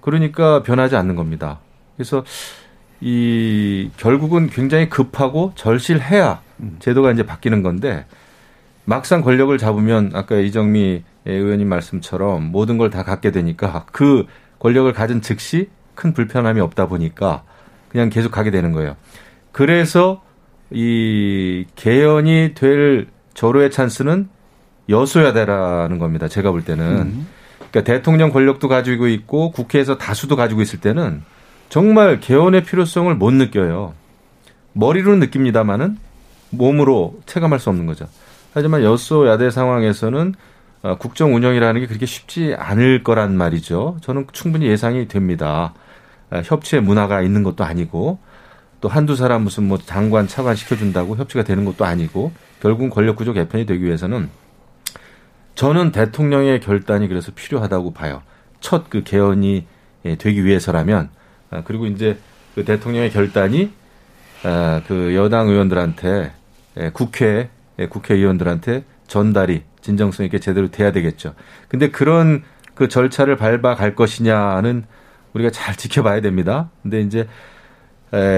[0.00, 1.60] 그러니까 변하지 않는 겁니다.
[1.96, 2.24] 그래서
[3.00, 6.40] 이 결국은 굉장히 급하고 절실해야
[6.80, 8.06] 제도가 이제 바뀌는 건데
[8.84, 14.26] 막상 권력을 잡으면 아까 이정미 의원님 말씀처럼 모든 걸 다 갖게 되니까 그
[14.58, 17.42] 권력을 가진 즉시 큰 불편함이 없다 보니까
[17.88, 18.96] 그냥 계속 가게 되는 거예요.
[19.52, 20.22] 그래서
[20.70, 24.28] 이 개헌이 될 절호의 찬스는
[24.88, 26.28] 여소야대라는 겁니다.
[26.28, 26.84] 제가 볼 때는.
[26.84, 27.26] 음.
[27.70, 31.22] 그러니까 대통령 권력도 가지고 있고 국회에서 다수도 가지고 있을 때는
[31.68, 33.94] 정말 개헌의 필요성을 못 느껴요.
[34.72, 35.98] 머리로는 느낍니다만은
[36.50, 38.06] 몸으로 체감할 수 없는 거죠.
[38.54, 40.34] 하지만 여소야대 상황에서는 어,
[40.94, 43.96] 국정 운영이라는 게 그렇게 쉽지 않을 거란 말이죠.
[44.02, 45.74] 저는 충분히 예상이 됩니다.
[46.30, 48.18] 어, 협치의 문화가 있는 것도 아니고
[48.80, 53.66] 또 한두 사람 무슨 뭐 장관 차관 시켜준다고 협치가 되는 것도 아니고 결국은 권력구조 개편이
[53.66, 54.28] 되기 위해서는
[55.54, 58.22] 저는 대통령의 결단이 그래서 필요하다고 봐요.
[58.60, 59.66] 첫 그 개헌이
[60.04, 61.10] 예, 되기 위해서라면
[61.50, 62.18] 아, 그리고 이제
[62.54, 63.70] 그 대통령의 결단이
[64.44, 66.32] 아, 그 여당 의원들한테
[66.78, 71.34] 예, 국회 예, 국회의원들한테 전달이 진정성 있게 제대로 돼야 되겠죠.
[71.68, 72.42] 근데 그런
[72.74, 74.84] 그 절차를 밟아갈 것이냐는
[75.32, 76.68] 우리가 잘 지켜봐야 됩니다.
[76.82, 77.26] 근데 이제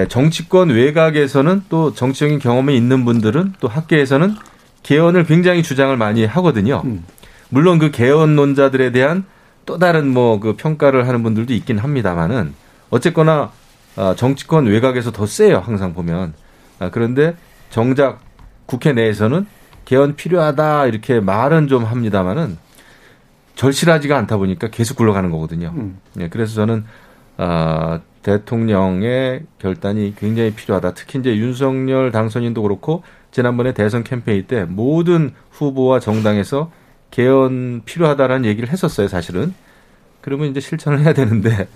[0.09, 4.35] 정치권 외곽에서는 또 정치적인 경험이 있는 분들은 또 학계에서는
[4.83, 6.81] 개헌을 굉장히 주장을 많이 하거든요.
[6.85, 7.03] 음.
[7.49, 9.25] 물론 그 개헌론자들에 대한
[9.65, 12.53] 또 다른 뭐 그 평가를 하는 분들도 있긴 합니다만은
[12.89, 13.51] 어쨌거나
[13.95, 16.33] 아, 정치권 외곽에서 더 세요 항상 보면
[16.79, 17.35] 아, 그런데
[17.69, 18.19] 정작
[18.65, 19.45] 국회 내에서는
[19.89, 22.59] 개헌 필요하다 이렇게 말은 좀 합니다만은
[23.55, 25.73] 절실하지가 않다 보니까 계속 굴러가는 거거든요.
[25.75, 25.99] 음.
[26.13, 26.85] 네, 그래서 저는
[27.37, 30.93] 아, 대통령의 결단이 굉장히 필요하다.
[30.93, 36.71] 특히 이제 윤석열 당선인도 그렇고 지난번에 대선 캠페인 때 모든 후보와 정당에서
[37.09, 39.55] 개헌 필요하다라는 얘기를 했었어요, 사실은.
[40.21, 41.67] 그러면 이제 실천을 해야 되는데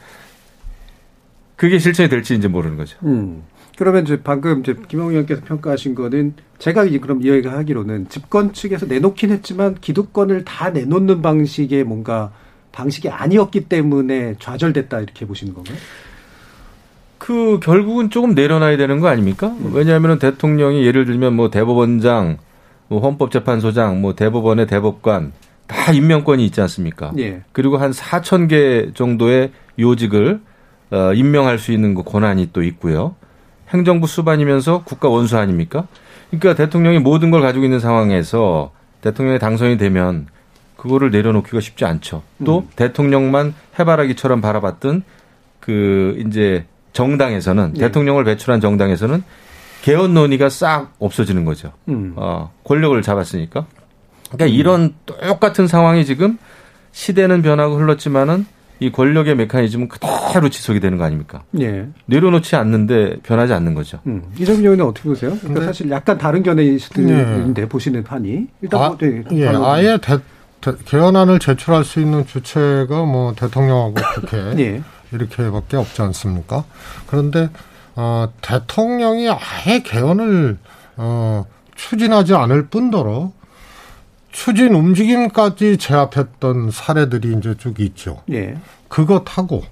[1.55, 2.95] 그게 실천이 될지 이제 모르는 거죠.
[3.05, 3.41] 음.
[3.77, 8.85] 그러면 이제 방금 이제 김영우 의원께서 평가하신 거는 제가 이제 그럼 이해가 하기로는 집권 측에서
[8.85, 12.31] 내놓긴 했지만 기득권을 다 내놓는 방식의 뭔가
[12.71, 15.77] 방식이 아니었기 때문에 좌절됐다 이렇게 보시는 건가요?
[17.17, 19.47] 그 결국은 조금 내려놔야 되는 거 아닙니까?
[19.47, 19.71] 음.
[19.73, 22.37] 왜냐하면 대통령이 예를 들면 뭐 대법원장,
[22.89, 25.31] 뭐 헌법재판소장, 뭐 대법원의 대법관
[25.67, 27.13] 다 임명권이 있지 않습니까?
[27.17, 27.41] 예.
[27.53, 30.41] 그리고 한 4천 개 정도의 요직을
[30.91, 33.15] 어, 임명할 수 있는 그 권한이 또 있고요.
[33.73, 35.87] 행정부 수반이면서 국가 원수 아닙니까?
[36.29, 40.27] 그러니까 대통령이 모든 걸 가지고 있는 상황에서 대통령이 당선이 되면
[40.77, 42.23] 그거를 내려놓기가 쉽지 않죠.
[42.45, 42.69] 또 음.
[42.75, 45.03] 대통령만 해바라기처럼 바라봤던
[45.59, 47.79] 그 이제 정당에서는 예.
[47.79, 49.23] 대통령을 배출한 정당에서는
[49.81, 51.71] 개헌 논의가 싹 없어지는 거죠.
[51.89, 52.13] 음.
[52.15, 53.65] 어, 권력을 잡았으니까.
[54.31, 54.49] 그러니까 음.
[54.49, 56.37] 이런 똑같은 상황이 지금
[56.91, 58.45] 시대는 변하고 흘렀지만은
[58.83, 61.43] 이 권력의 메커니즘은 그대로 지속이 되는 거 아닙니까?
[61.59, 61.87] 예.
[62.05, 63.99] 내려놓지 않는데 변하지 않는 거죠.
[64.07, 64.23] 음.
[64.37, 65.37] 이정미 의원은 어떻게 보세요?
[65.39, 65.65] 그러니까 네.
[65.67, 67.69] 사실 약간 다른 견해이신데 네.
[67.69, 70.17] 보시는 판이 일단 아, 뭐, 네, 예, 아예 대,
[70.59, 74.81] 대, 개헌안을 제출할 수 있는 주체가 뭐 대통령하고 국회 예.
[75.13, 76.65] 이렇게밖에 없지 않습니까?
[77.07, 77.49] 그런데
[77.95, 80.57] 어, 대통령이 아예 개헌을
[80.97, 83.31] 어, 추진하지 않을 뿐더러
[84.33, 88.21] 추진 움직임까지 제압했던 사례들이 이제 쭉 있죠.
[88.31, 88.57] 예.
[88.89, 89.63] 그것하고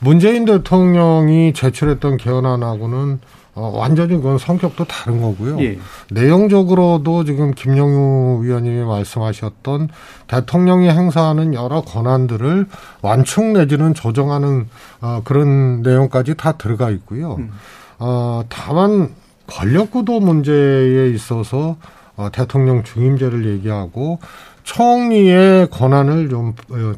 [0.00, 3.20] 문재인 대통령이 제출했던 개헌안하고는
[3.54, 5.60] 어, 완전히 그건 성격도 다른 거고요.
[5.62, 5.78] 예.
[6.10, 9.88] 내용적으로도 지금 김영우 위원님이 말씀하셨던
[10.26, 12.66] 대통령이 행사하는 여러 권한들을
[13.02, 14.68] 완충 내지는 조정하는
[15.00, 17.36] 어, 그런 내용까지 다 들어가 있고요.
[17.36, 17.50] 음.
[17.98, 19.14] 어, 다만
[19.46, 21.76] 권력구도 문제에 있어서
[22.16, 24.18] 어, 대통령 중임제를 얘기하고
[24.64, 26.92] 총리의 권한을 좀 어,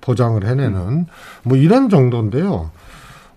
[0.00, 1.06] 보장을 해내는 음.
[1.44, 2.70] 뭐 이런 정도인데요.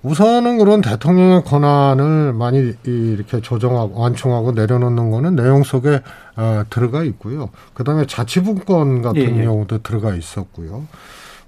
[0.02, 6.02] 우선은 그런 대통령의 권한을 많이 이렇게 조정하고 완충하고 내려놓는 거는 내용 속에
[6.36, 7.49] 어, 들어가 있고요.
[7.73, 9.43] 그다음에 자치분권 같은 예, 예.
[9.45, 10.86] 경우도 들어가 있었고요.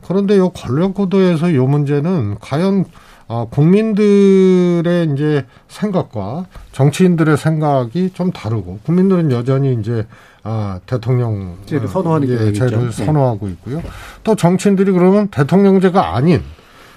[0.08, 2.86] 그런데 요 권력구도에서 요 문제는 과연
[3.28, 10.06] 어, 국민들의 이제 생각과 정치인들의 생각이 좀 다르고 국민들은 여전히 이제
[10.44, 13.82] 아, 대통령제를 선호하는 게 제를 선호하고 있고요.
[14.24, 16.44] 또 정치인들이 그러면 대통령제가 아닌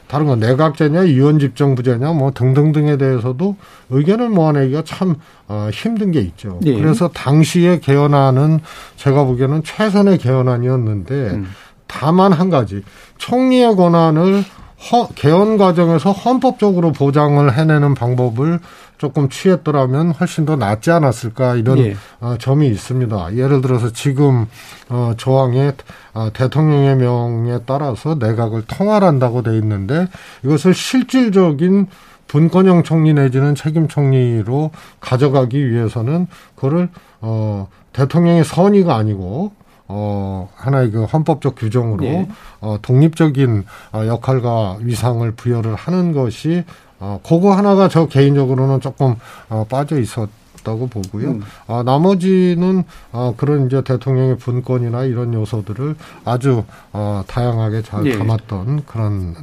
[0.06, 3.56] 다른 건 내각제냐, 이원집정부제냐, 뭐 등등등에 대해서도
[3.90, 6.58] 의견을 모아내기가 참 어, 힘든 게 있죠.
[6.62, 6.74] 네.
[6.74, 8.60] 그래서 당시에 개헌안은
[8.96, 11.48] 제가 보기에는 최선의 개헌안이었는데 음.
[11.86, 12.82] 다만 한 가지
[13.18, 14.44] 총리의 권한을
[14.80, 18.60] 허, 개헌 과정에서 헌법적으로 보장을 해내는 방법을
[18.96, 21.96] 조금 취했더라면 훨씬 더 낫지 않았을까 이런 예.
[22.20, 23.36] 어, 점이 있습니다.
[23.36, 24.46] 예를 들어서 지금
[24.88, 25.72] 어, 조항에
[26.14, 30.08] 어, 대통령의 명에 따라서 내각을 통할한다고 돼 있는데
[30.44, 31.86] 이것을 실질적인
[32.28, 39.52] 분권형 총리 내지는 책임 총리로 가져가기 위해서는 그거를 어 대통령의 선의가 아니고
[39.88, 42.28] 어, 하나의 그 헌법적 규정으로 네.
[42.60, 46.64] 어, 독립적인 어, 역할과 위상을 부여를 하는 것이
[47.00, 49.16] 어, 그거 하나가 저 개인적으로는 조금
[49.48, 50.28] 어, 빠져 있었.
[50.64, 51.30] 다고 보고요.
[51.30, 51.42] 음.
[51.66, 58.18] 아, 나머지는 어, 그런 이제 대통령의 분권이나 이런 요소들을 아주 어, 다양하게 잘 네.
[58.18, 59.34] 담았던 그런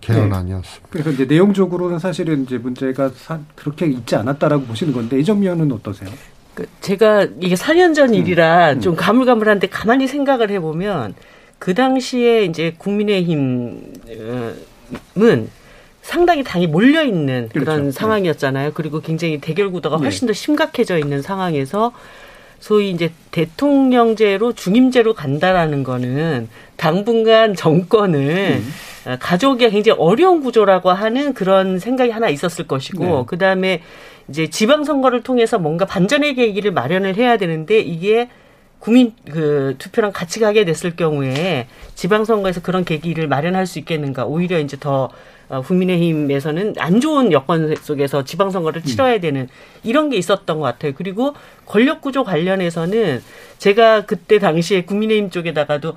[0.00, 0.82] 개헌안이었습니다.
[0.82, 0.88] 네.
[0.90, 6.10] 그래서 이제 내용적으로는 사실은 이제 문제가 사, 그렇게 있지 않았다라고 보시는 건데 이 점면은 어떠세요?
[6.54, 8.14] 그 제가 이게 4년 전 음.
[8.14, 8.80] 일이라 음.
[8.80, 11.14] 좀 가물가물한데 가만히 생각을 해보면
[11.58, 13.92] 그 당시에 이제 국민의힘은
[16.02, 17.64] 상당히 당이 몰려 있는 그렇죠.
[17.64, 17.90] 그런 네.
[17.90, 18.72] 상황이었잖아요.
[18.74, 20.02] 그리고 굉장히 대결 구도가 네.
[20.02, 20.32] 훨씬 네.
[20.32, 21.92] 더 심각해져 있는 상황에서
[22.60, 29.16] 소위 이제 대통령제로 중임제로 간다라는 거는 당분간 정권을 음.
[29.18, 33.24] 가져오기가 굉장히 어려운 구조라고 하는 그런 생각이 하나 있었을 것이고 네.
[33.26, 33.82] 그 다음에
[34.28, 38.28] 이제 지방선거를 통해서 뭔가 반전의 계기를 마련을 해야 되는데 이게
[38.78, 44.76] 국민 그 투표랑 같이 가게 됐을 경우에 지방선거에서 그런 계기를 마련할 수 있겠는가 오히려 이제
[44.78, 45.08] 더
[45.48, 48.84] 어, 국민의힘에서는 안 좋은 여건 속에서 지방선거를 음.
[48.84, 49.48] 치러야 되는
[49.82, 50.92] 이런 게 있었던 것 같아요.
[50.94, 51.34] 그리고
[51.66, 53.22] 권력구조 관련해서는
[53.58, 55.94] 제가 그때 당시에 국민의힘 쪽에다가도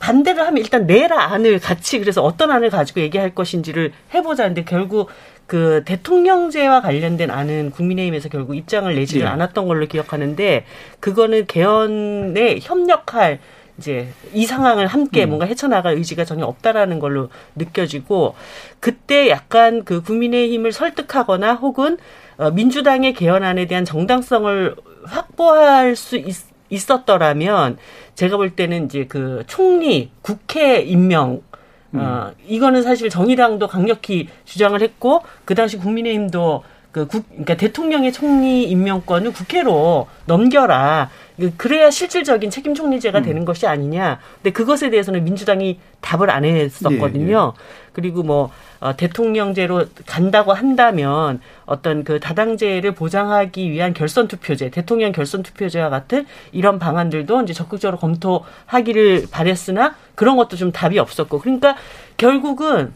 [0.00, 5.10] 반대를 하면 일단 내라 안을 같이 그래서 어떤 안을 가지고 얘기할 것인지를 해보자는데 결국
[5.50, 9.30] 그 대통령제와 관련된 안은 국민의힘에서 결국 입장을 내지를 네.
[9.32, 10.64] 않았던 걸로 기억하는데
[11.00, 13.40] 그거는 개헌에 협력할
[13.76, 15.30] 이제 이 상황을 함께 음.
[15.30, 18.36] 뭔가 헤쳐나갈 의지가 전혀 없다라는 걸로 느껴지고
[18.78, 21.98] 그때 약간 그 국민의힘을 설득하거나 혹은
[22.36, 26.36] 어, 민주당의 개헌안에 대한 정당성을 확보할 수 있,
[26.68, 27.76] 있었더라면
[28.14, 31.49] 제가 볼 때는 이제 그 총리, 국회 임명 음.
[31.92, 38.64] 어, 이거는 사실 정의당도 강력히 주장을 했고 그 당시 국민의힘도 그 국, 그러니까 대통령의 총리
[38.64, 41.10] 임명권을 국회로 넘겨라.
[41.56, 43.24] 그래야 실질적인 책임 총리제가 음.
[43.24, 44.18] 되는 것이 아니냐.
[44.36, 47.52] 근데 그것에 대해서는 민주당이 답을 안 했었거든요.
[47.56, 47.79] 예, 예.
[47.92, 48.50] 그리고 뭐
[48.80, 56.26] 어, 대통령제로 간다고 한다면 어떤 그 다당제를 보장하기 위한 결선 투표제, 대통령 결선 투표제와 같은
[56.52, 61.38] 이런 방안들도 이제 적극적으로 검토하기를 바랬으나 그런 것도 좀 답이 없었고.
[61.40, 61.76] 그러니까
[62.16, 62.92] 결국은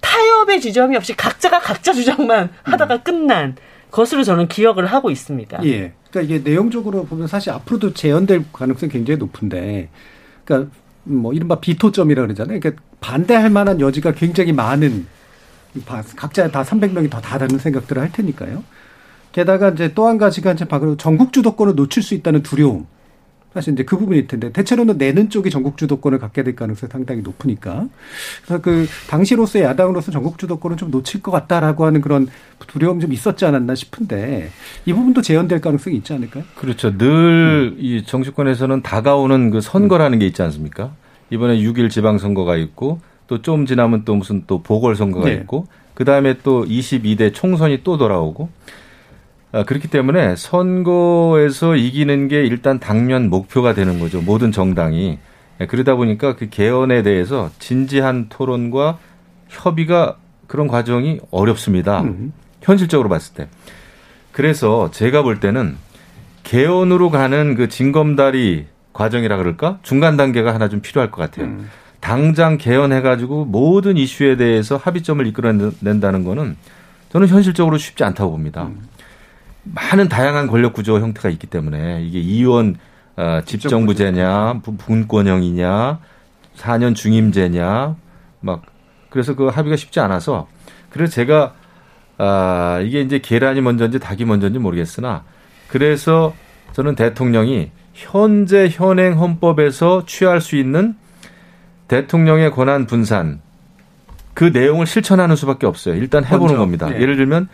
[0.00, 3.00] 타협의 지점이 없이 각자가 각자 주장만 하다가 음.
[3.02, 3.56] 끝난
[3.90, 5.64] 것으로 저는 기억을 하고 있습니다.
[5.64, 5.92] 예.
[6.10, 9.88] 그러니까 이게 내용적으로 보면 사실 앞으로도 재현될 가능성이 굉장히 높은데,
[10.44, 10.72] 그러니까
[11.12, 12.60] 뭐 이른바 비토점이라 고 그러잖아요.
[12.60, 15.06] 그러니까 반대할 만한 여지가 굉장히 많은
[16.16, 18.64] 각자 다 300명이 더 다다는 생각들을 할 테니까요.
[19.32, 22.86] 게다가 이제 또 한 가지가 이제 바로 전국 주도권을 놓칠 수 있다는 두려움.
[23.52, 27.88] 사실 이제 그 부분일 텐데 대체로는 내는 쪽이 전국 주도권을 갖게 될 가능성이 상당히 높으니까
[28.44, 32.28] 그래서 그 당시로서의 야당으로서 전국 주도권을 좀 놓칠 것 같다라고 하는 그런
[32.68, 34.50] 두려움 좀 있었지 않았나 싶은데
[34.86, 36.44] 이 부분도 재현될 가능성이 있지 않을까요?
[36.54, 36.92] 그렇죠.
[36.96, 38.02] 늘이 음.
[38.06, 40.92] 정치권에서는 다가오는 그 선거라는 게 있지 않습니까?
[41.30, 45.34] 이번에 6일 지방선거가 있고 또 좀 지나면 또 무슨 또 보궐선거가 네.
[45.34, 48.48] 있고 그 다음에 또 22대 총선이 또 돌아오고
[49.52, 54.20] 아, 그렇기 때문에 선거에서 이기는 게 일단 당면 목표가 되는 거죠.
[54.20, 55.18] 모든 정당이.
[55.60, 58.98] 예, 그러다 보니까 그 개헌에 대해서 진지한 토론과
[59.48, 60.16] 협의가
[60.46, 62.02] 그런 과정이 어렵습니다.
[62.02, 62.32] 음.
[62.62, 63.48] 현실적으로 봤을 때.
[64.32, 65.76] 그래서 제가 볼 때는
[66.44, 69.78] 개헌으로 가는 그 징검다리 과정이라 그럴까?
[69.82, 71.46] 중간 단계가 하나 좀 필요할 것 같아요.
[71.46, 71.70] 음.
[72.00, 76.56] 당장 개헌해가지고 모든 이슈에 대해서 합의점을 이끌어낸다는 거는
[77.10, 78.64] 저는 현실적으로 쉽지 않다고 봅니다.
[78.64, 78.82] 음.
[79.64, 82.76] 많은 다양한 권력 구조 형태가 있기 때문에 이게 이원
[83.16, 85.98] 어, 집정부제냐, 분권형이냐,
[86.56, 87.96] 4년 중임제냐,
[88.40, 88.62] 막
[89.10, 90.48] 그래서 그 합의가 쉽지 않아서
[90.88, 91.54] 그래서 제가
[92.16, 95.24] 아 이게 이제 계란이 먼저인지 닭이 먼저인지 모르겠으나
[95.68, 96.34] 그래서
[96.72, 100.94] 저는 대통령이 현재 현행 헌법에서 취할 수 있는
[101.88, 103.40] 대통령의 권한 분산
[104.34, 105.96] 그 내용을 실천하는 수밖에 없어요.
[105.96, 106.88] 일단 해보는 먼저, 겁니다.
[106.88, 107.00] 네.
[107.00, 107.48] 예를 들면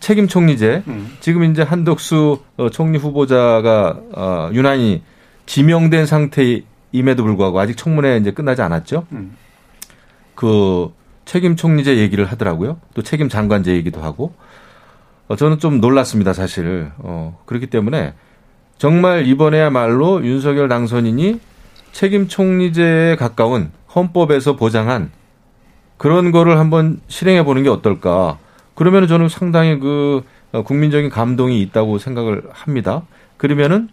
[0.00, 1.16] 책임 총리제 음.
[1.20, 5.02] 지금 이제 한덕수 어, 총리 후보자가 어, 유난히
[5.46, 9.06] 지명된 상태임에도 불구하고 아직 청문회 이제 끝나지 않았죠.
[9.12, 9.36] 음.
[10.34, 10.92] 그
[11.24, 12.78] 책임 총리제 얘기를 하더라고요.
[12.94, 14.32] 또 책임 장관제 얘기도 하고
[15.28, 16.90] 어, 저는 좀 놀랐습니다, 사실.
[16.98, 18.14] 어, 그렇기 때문에
[18.82, 21.38] 정말 이번에야말로 윤석열 당선인이
[21.92, 25.12] 책임 총리제에 가까운 헌법에서 보장한
[25.98, 28.40] 그런 거를 한번 실행해 보는 게 어떨까.
[28.74, 33.02] 그러면 저는 상당히 그 어, 국민적인 감동이 있다고 생각을 합니다.
[33.36, 33.88] 그러면은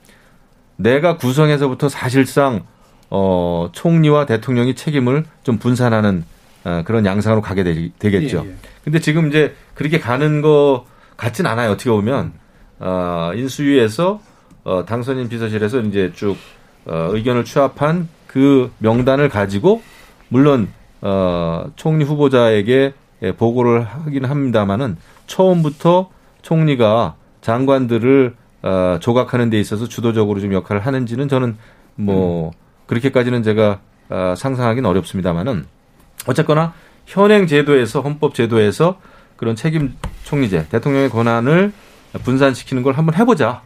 [0.76, 2.64] 내가 구성에서부터 사실상
[3.12, 6.26] 어 총리와 대통령이 책임을 좀 분산하는
[6.64, 8.56] 어, 그런 양상으로 가게 되, 겠죠 예, 예.
[8.84, 11.70] 근데 지금 이제 그렇게 가는 거 같진 않아요.
[11.70, 12.34] 어떻게 보면
[12.80, 14.28] 어 인수위에서
[14.70, 16.38] 어 당선인 비서실에서 이제 쭉
[16.86, 19.82] 어, 의견을 취합한 그 명단을 가지고
[20.28, 20.68] 물론
[21.02, 26.12] 어, 총리 후보자에게 예, 보고를 하긴 합니다만은 처음부터
[26.44, 31.58] 총리가 장관들을 어, 조각하는 데 있어서 주도적으로 좀 역할을 하는지는 저는
[31.96, 32.52] 뭐 음.
[32.86, 33.80] 그렇게까지는 제가
[34.10, 35.66] 어, 상상하기는 어렵습니다만은
[36.28, 36.74] 어쨌거나
[37.08, 39.00] 현행 제도에서 헌법 제도에서
[39.36, 41.74] 그런 책임 총리제 대통령의 권한을
[42.24, 43.64] 분산시키는 걸 한번 해보자.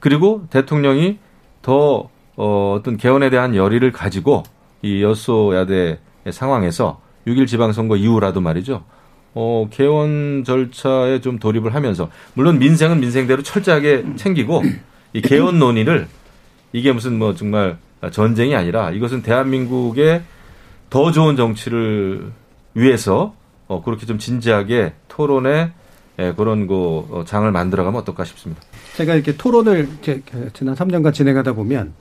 [0.00, 1.18] 그리고 대통령이
[1.62, 4.42] 더 어, 어떤 개헌에 대한 열의를 가지고
[4.82, 5.98] 이 여소야대
[6.30, 8.82] 상황에서 6일 지방선거 이후라도 말이죠.
[9.34, 14.62] 어, 개헌 절차에 좀 돌입을 하면서 물론 민생은 민생대로 철저하게 챙기고
[15.12, 16.08] 이 개헌 논의를
[16.72, 17.76] 이게 무슨 뭐 정말
[18.10, 20.22] 전쟁이 아니라 이것은 대한민국의
[20.88, 22.32] 더 좋은 정치를
[22.74, 23.34] 위해서
[23.68, 25.72] 어, 그렇게 좀 진지하게 토론에
[26.18, 28.62] 예, 그런 그 어, 장을 만들어가면 어떨까 싶습니다.
[28.96, 29.88] 제가 이렇게 토론을
[30.52, 31.94] 지난 3년간 진행하다 보면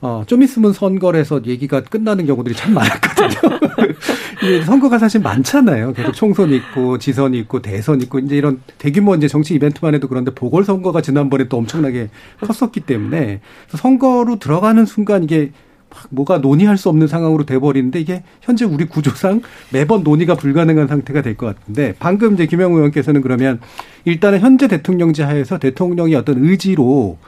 [0.00, 3.58] 어, 좀 있으면 선거에서 얘기가 끝나는 경우들이 참 많았거든요.
[4.64, 5.92] 선거가 사실 많잖아요.
[5.92, 10.32] 계속 총선 있고 지선 있고 대선 있고 이제 이런 대규모 이제 정치 이벤트만 해도 그런데
[10.32, 12.10] 보궐 선거가 지난번에 또 엄청나게
[12.40, 15.50] 컸었기 때문에 선거로 들어가는 순간 이게
[15.90, 19.40] 막 뭐가 논의할 수 없는 상황으로 돼버리는데 이게 현재 우리 구조상
[19.72, 23.60] 매번 논의가 불가능한 상태가 될 것 같은데 방금 이제 김영우 의원께서는 그러면
[24.04, 27.18] 일단은 현재 대통령제 하에서 대통령이 어떤 의지로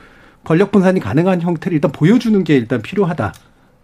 [0.44, 3.32] 권력 분산이 가능한 형태를 일단 보여주는 게 일단 필요하다.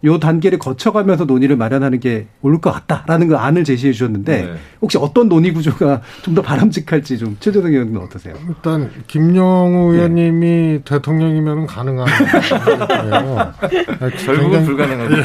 [0.05, 4.55] 요 단계를 거쳐가면서 논의를 마련하는 게 옳을 것 같다라는 그 안을 제시해 주셨는데 네.
[4.81, 8.35] 혹시 어떤 논의 구조가 좀 더 바람직할지 좀 최재동 의원은 어떠세요?
[8.47, 9.97] 일단 김영우 네.
[9.97, 12.07] 의원님이 대통령이면 가능한
[12.87, 13.53] 거예요.
[14.27, 15.17] 결국은 불가능하죠.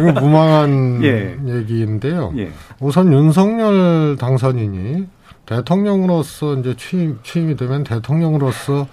[0.00, 1.34] 이거 무망한 예.
[1.46, 2.34] 얘기인데요.
[2.36, 2.52] 예.
[2.80, 5.06] 우선 윤석열 당선인이
[5.46, 8.86] 대통령으로서 이제 취임 취임이 되면 대통령으로서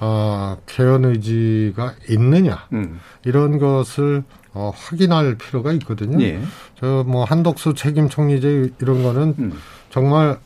[0.00, 3.00] 어, 개헌 의지가 있느냐 음.
[3.24, 6.22] 이런 것을 어, 확인할 필요가 있거든요.
[6.22, 6.40] 예.
[6.78, 9.52] 저뭐 한덕수 책임 총리제 이런 거는 음.
[9.90, 10.38] 정말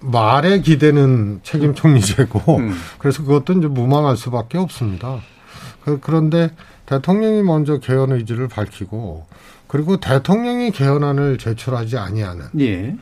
[0.00, 2.74] 말에 기대는 책임 총리제고 음.
[2.98, 5.20] 그래서 그것도 이제 무망할 수밖에 없습니다.
[5.84, 6.50] 그, 그런데
[6.86, 9.26] 대통령이 먼저 개헌 의지를 밝히고
[9.66, 12.96] 그리고 대통령이 개헌안을 제출하지 아니하는 예.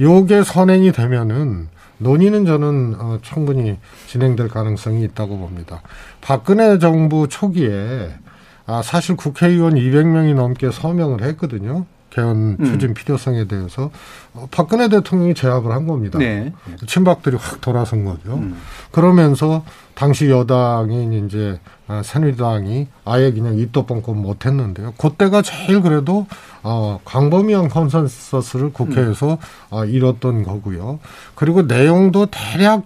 [0.00, 1.68] 요게 선행이 되면은
[1.98, 5.82] 논의는 저는 어, 충분히 진행될 가능성이 있다고 봅니다.
[6.20, 8.14] 박근혜 정부 초기에
[8.68, 11.86] 아, 사실 국회의원 200명이 넘게 서명을 했거든요.
[12.10, 12.64] 개헌 음.
[12.64, 13.90] 추진 필요성에 대해서
[14.34, 16.18] 어, 박근혜 대통령이 제압을 한 겁니다.
[16.18, 16.52] 네.
[16.86, 18.34] 친박들이 확 돌아선 거죠.
[18.34, 18.56] 음.
[18.90, 24.94] 그러면서 당시 여당인 이제 아, 새누리당이 아예 그냥 입도 뻥끗 못했는데요.
[24.98, 26.26] 그때가 제일 그래도
[26.62, 29.36] 어, 광범위한 컨센서스를 국회에서 음.
[29.70, 31.00] 어, 이뤘던 거고요.
[31.34, 32.82] 그리고 내용도 대략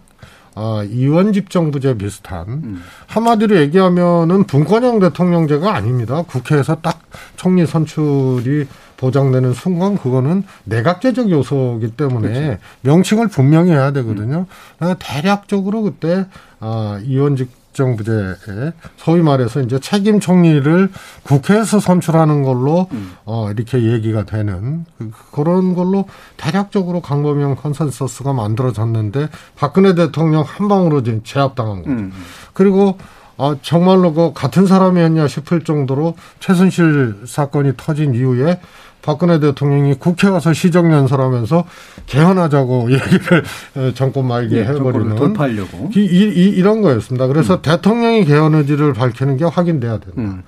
[0.55, 2.82] 아, 이원 집 정부제 비슷한 음.
[3.07, 6.22] 한마디로 얘기하면은 분권형 대통령제가 아닙니다.
[6.22, 7.00] 국회에서 딱
[7.36, 8.66] 총리 선출이
[8.98, 12.59] 보장되는 순간 그거는 내각제적 요소이기 때문에 그렇죠.
[12.82, 14.46] 명칭을 분명히 해야 되거든요.
[14.80, 14.94] 음.
[14.98, 16.26] 대략적으로 그때
[16.61, 20.90] 아, 이원집정부제에 소위 말해서 이제 책임 총리를
[21.22, 23.12] 국회에서 선출하는 걸로 음.
[23.24, 26.06] 어 이렇게 얘기가 되는 그, 그런 걸로
[26.36, 31.90] 대략적으로 광범위한 consensus가 만들어졌는데 박근혜 대통령 한 방으로 지금 제압당한 거죠.
[31.90, 32.12] 음.
[32.52, 32.98] 그리고
[33.38, 38.60] 아, 정말로 그 같은 사람이었냐 싶을 정도로 최순실 사건이 터진 이후에
[39.03, 41.64] 박근혜 대통령이 국회 가서 시정연설하면서
[42.07, 43.44] 개헌하자고 얘기를
[43.94, 47.26] 정권 말기에 네, 해버리는 돌파하려고 이, 이, 이런 거였습니다.
[47.26, 47.62] 그래서 음.
[47.62, 50.14] 대통령이 개헌 의지를 밝히는 게 확인돼야 된다.
[50.18, 50.42] 음.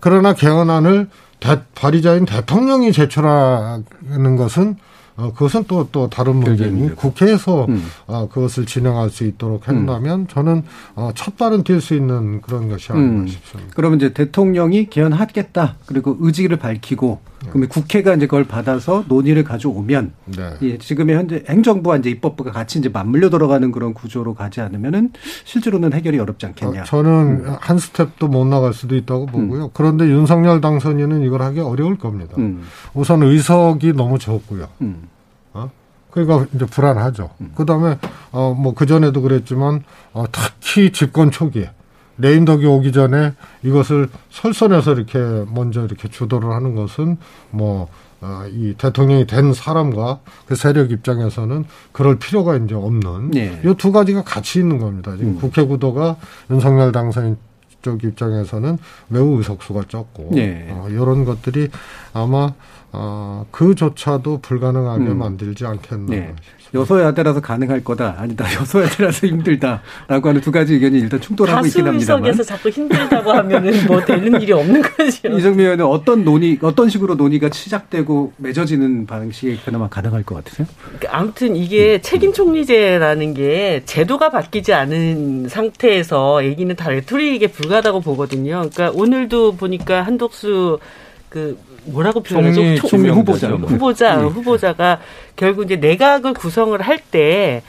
[0.00, 1.08] 그러나 개헌안을
[1.40, 4.76] 대, 발의자인 대통령이 제출하는 것은
[5.16, 7.84] 어, 그것은 또, 또 다른 문제니 국회에서 음.
[8.06, 9.76] 어, 그것을 진행할 수 있도록 음.
[9.76, 10.26] 한다면 음.
[10.26, 10.64] 저는
[10.96, 13.26] 어, 첫 발은 뛸 수 있는 그런 것이 아닌가 음.
[13.28, 13.72] 싶습니다.
[13.76, 15.76] 그러면 이제 대통령이 개헌하겠다.
[15.86, 20.50] 그리고 의지를 밝히고 그러면 국회가 이제 그걸 받아서 논의를 가져오면 네.
[20.62, 25.12] 예, 지금의 현재 행정부와 이제 입법부가 같이 이제 맞물려 들어가는 그런 구조로 가지 않으면은
[25.44, 26.82] 실제로는 해결이 어렵지 않겠냐.
[26.82, 27.56] 어, 저는 음.
[27.60, 29.64] 한 스텝도 못 나갈 수도 있다고 보고요.
[29.64, 29.70] 음.
[29.72, 32.34] 그런데 윤석열 당선인은 이걸 하기 어려울 겁니다.
[32.38, 32.62] 음.
[32.94, 34.68] 우선 의석이 너무 적고요.
[34.80, 35.08] 음.
[35.52, 35.70] 어?
[36.10, 37.30] 그러니까 이제 불안하죠.
[37.40, 37.52] 음.
[37.54, 37.98] 그다음에
[38.30, 39.82] 어뭐 그 전에도 그랬지만
[40.12, 41.70] 어 특히 집권 초기에
[42.18, 45.18] 레임덕이 오기 전에 이것을 설선해서 이렇게
[45.52, 47.16] 먼저 이렇게 주도를 하는 것은
[47.50, 47.88] 뭐,
[48.20, 53.60] 어, 이 대통령이 된 사람과 그 세력 입장에서는 그럴 필요가 이제 없는 네.
[53.64, 55.12] 이두 가지가 같이 있는 겁니다.
[55.16, 55.38] 지금 음.
[55.38, 56.16] 국회 구도가
[56.50, 57.36] 윤석열 당선인
[57.82, 60.68] 쪽 입장에서는 매우 의석수가 적고 네.
[60.70, 61.68] 어, 이런 것들이
[62.14, 62.54] 아마
[62.94, 65.18] 어, 그조차도 불가능하게 음.
[65.18, 66.34] 만들지 않겠나 네.
[66.74, 68.16] 여소야대라서 가능할 거다.
[68.18, 68.44] 아니다.
[68.60, 72.22] 여소야대라서 힘들다라고 하는 두 가지 의견이 일단 충돌하고 있긴 합니다만.
[72.22, 75.28] 다수석에서 자꾸 힘들다고 하면은 뭐 되는 일이 없는 거죠.
[75.38, 80.66] 이정미 의원은 어떤 논의, 어떤 식으로 논의가 시작되고 맺어지는 방식이 그나마 가능할 것 같으세요?
[80.82, 82.02] 그러니까 아무튼 이게 음.
[82.02, 88.68] 책임 총리제라는 게 제도가 바뀌지 않은 상태에서 얘기는 다 레토릭에 불과하다고 보거든요.
[88.72, 90.80] 그러니까 오늘도 보니까 한독수
[91.28, 91.56] 그
[91.86, 92.60] 뭐라고 표현하죠?
[92.60, 93.48] 총리, 총리 후보자.
[93.48, 94.24] 후보자, 네.
[94.24, 95.00] 후보자가
[95.36, 97.62] 결국 이제 내각을 구성을 할 때,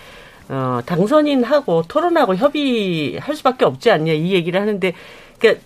[0.49, 4.93] 어, 당선인하고 토론하고 협의할 수밖에 없지 않냐 이 얘기를 하는데,
[5.39, 5.61] 그러니까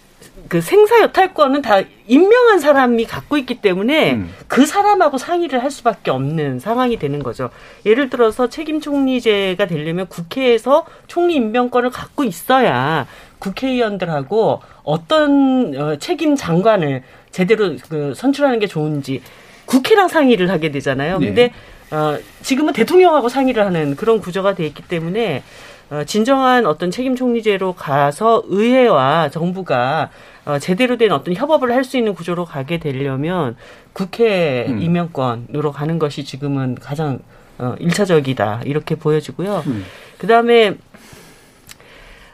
[0.47, 4.33] 그 생사 여탈권은 다 임명한 사람이 갖고 있기 때문에 음.
[4.47, 7.49] 그 사람하고 상의를 할 수밖에 없는 상황이 되는 거죠.
[7.85, 13.05] 예를 들어서 책임 총리제가 되려면 국회에서 총리 임명권을 갖고 있어야
[13.39, 19.21] 국회의원들하고 어떤 어, 책임 장관을 제대로 그 선출하는 게 좋은지
[19.65, 21.19] 국회랑 상의를 하게 되잖아요.
[21.19, 21.25] 네.
[21.27, 21.53] 근데
[21.91, 25.43] 어, 지금은 대통령하고 상의를 하는 그런 구조가 돼 있기 때문에
[25.89, 30.09] 어, 진정한 어떤 책임 총리제로 가서 의회와 정부가
[30.45, 33.55] 어, 제대로 된 어떤 협업을 할 수 있는 구조로 가게 되려면
[33.93, 34.81] 국회 음.
[34.81, 37.19] 임명권으로 가는 것이 지금은 가장
[37.57, 39.63] 어, 일차적이다 이렇게 보여지고요.
[39.67, 39.85] 음.
[40.17, 40.75] 그 다음에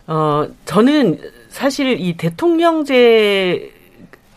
[0.07, 1.19] 어 저는
[1.49, 3.71] 사실 이 대통령제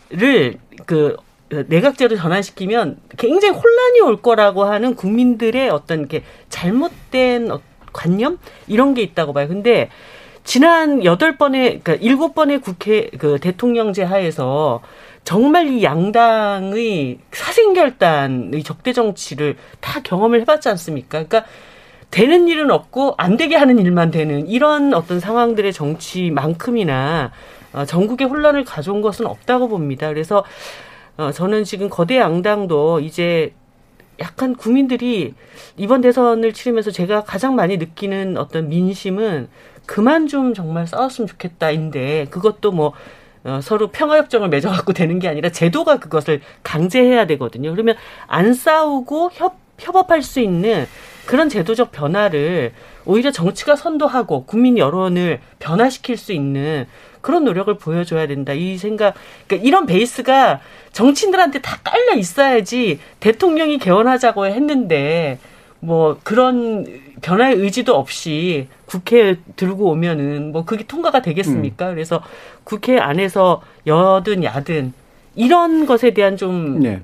[0.09, 1.17] 를그
[1.49, 7.59] 내각제로 전환시키면 굉장히 혼란이 올 거라고 하는 국민들의 어떤 게 잘못된 어,
[7.91, 8.37] 관념
[8.67, 9.47] 이런 게 있다고 봐요.
[9.47, 9.89] 근데
[10.43, 14.81] 지난 여덟 번의 그러니까 일곱 번의 국회 그 대통령제 하에서
[15.23, 21.23] 정말 이 양당의 사생결단의 적대 정치를 다 경험을 해봤지 않습니까?
[21.23, 21.45] 그러니까
[22.09, 27.31] 되는 일은 없고 안 되게 하는 일만 되는 이런 어떤 상황들의 정치만큼이나
[27.73, 30.07] 어, 전국에 혼란을 가져온 것은 없다고 봅니다.
[30.09, 30.43] 그래서
[31.17, 33.53] 어, 저는 지금 거대 양당도 이제
[34.19, 35.33] 약간 국민들이
[35.77, 39.47] 이번 대선을 치르면서 제가 가장 많이 느끼는 어떤 민심은
[39.85, 42.93] 그만 좀 정말 싸웠으면 좋겠다인데 그것도 뭐
[43.43, 47.71] 어, 서로 평화협정을 맺어갖고 되는 게 아니라 제도가 그것을 강제해야 되거든요.
[47.71, 47.95] 그러면
[48.27, 50.85] 안 싸우고 협, 협업할 수 있는
[51.25, 52.73] 그런 제도적 변화를
[53.05, 56.85] 오히려 정치가 선도하고 국민 여론을 변화시킬 수 있는
[57.21, 58.53] 그런 노력을 보여줘야 된다.
[58.53, 59.13] 이 생각,
[59.47, 60.59] 그러니까 이런 베이스가
[60.93, 65.39] 정치인들한테 다 깔려 있어야지 대통령이 개헌하자고 했는데
[65.79, 66.85] 뭐 그런
[67.21, 71.89] 변화의 의지도 없이 국회에 들고 오면은 뭐 그게 통과가 되겠습니까?
[71.89, 71.93] 음.
[71.93, 72.21] 그래서
[72.63, 74.93] 국회 안에서 여든 야든
[75.35, 77.01] 이런 것에 대한 좀 네.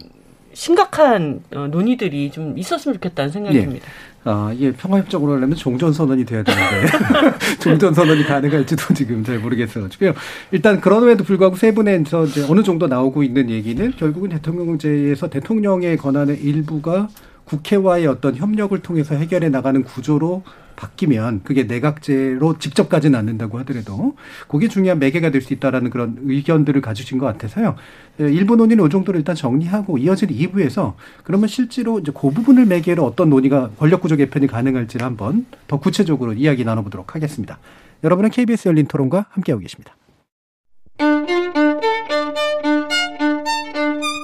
[0.56, 3.66] 심각한 어, 논의들이 좀 있었으면 좋겠다는 생각이 네.
[3.66, 3.86] 듭니다.
[4.24, 6.88] 아, 이게 평화협정으로 하려면 종전선언이 돼야 되는데,
[7.62, 10.14] 종전선언이 가능할지도 지금 잘 모르겠어가지고요.
[10.52, 16.42] 일단 그럼에도 불구하고 세 분에서 이제 어느 정도 나오고 있는 얘기는 결국은 대통령제에서 대통령의 권한의
[16.42, 17.10] 일부가
[17.46, 20.44] 국회와의 어떤 협력을 통해서 해결해 나가는 구조로
[20.76, 24.16] 바뀌면 그게 내각제로 직접 가지는 않는다고 하더라도
[24.48, 27.76] 그게 중요한 매개가 될 수 있다라는 그런 의견들을 가지신 것 같아서요.
[28.20, 33.06] 예, 일부 논의는 이 정도로 일단 정리하고 이어질 2부에서 그러면 실제로 이제 그 부분을 매개로
[33.06, 37.60] 어떤 논의가 권력구조 개편이 가능할지를 한번 더 구체적으로 이야기 나눠보도록 하겠습니다.
[38.04, 39.96] 여러분은 KBS 열린 토론과 함께하고 계십니다.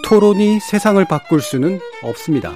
[0.05, 2.55] 토론이 세상을 바꿀 수는 없습니다.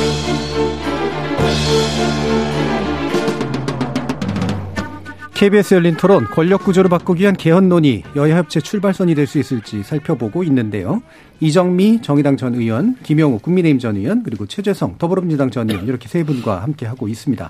[5.41, 9.81] KBS 열린 토론 권력 구조를 바꾸기 위한 개헌 논의 여야 협치 출발선이 될 수 있을지
[9.81, 11.01] 살펴보고 있는데요.
[11.39, 16.23] 이정미 정의당 전 의원, 김영우 국민의힘 전 의원, 그리고 최재성 더불어민주당 전 의원 이렇게 세
[16.23, 17.49] 분과 함께 하고 있습니다.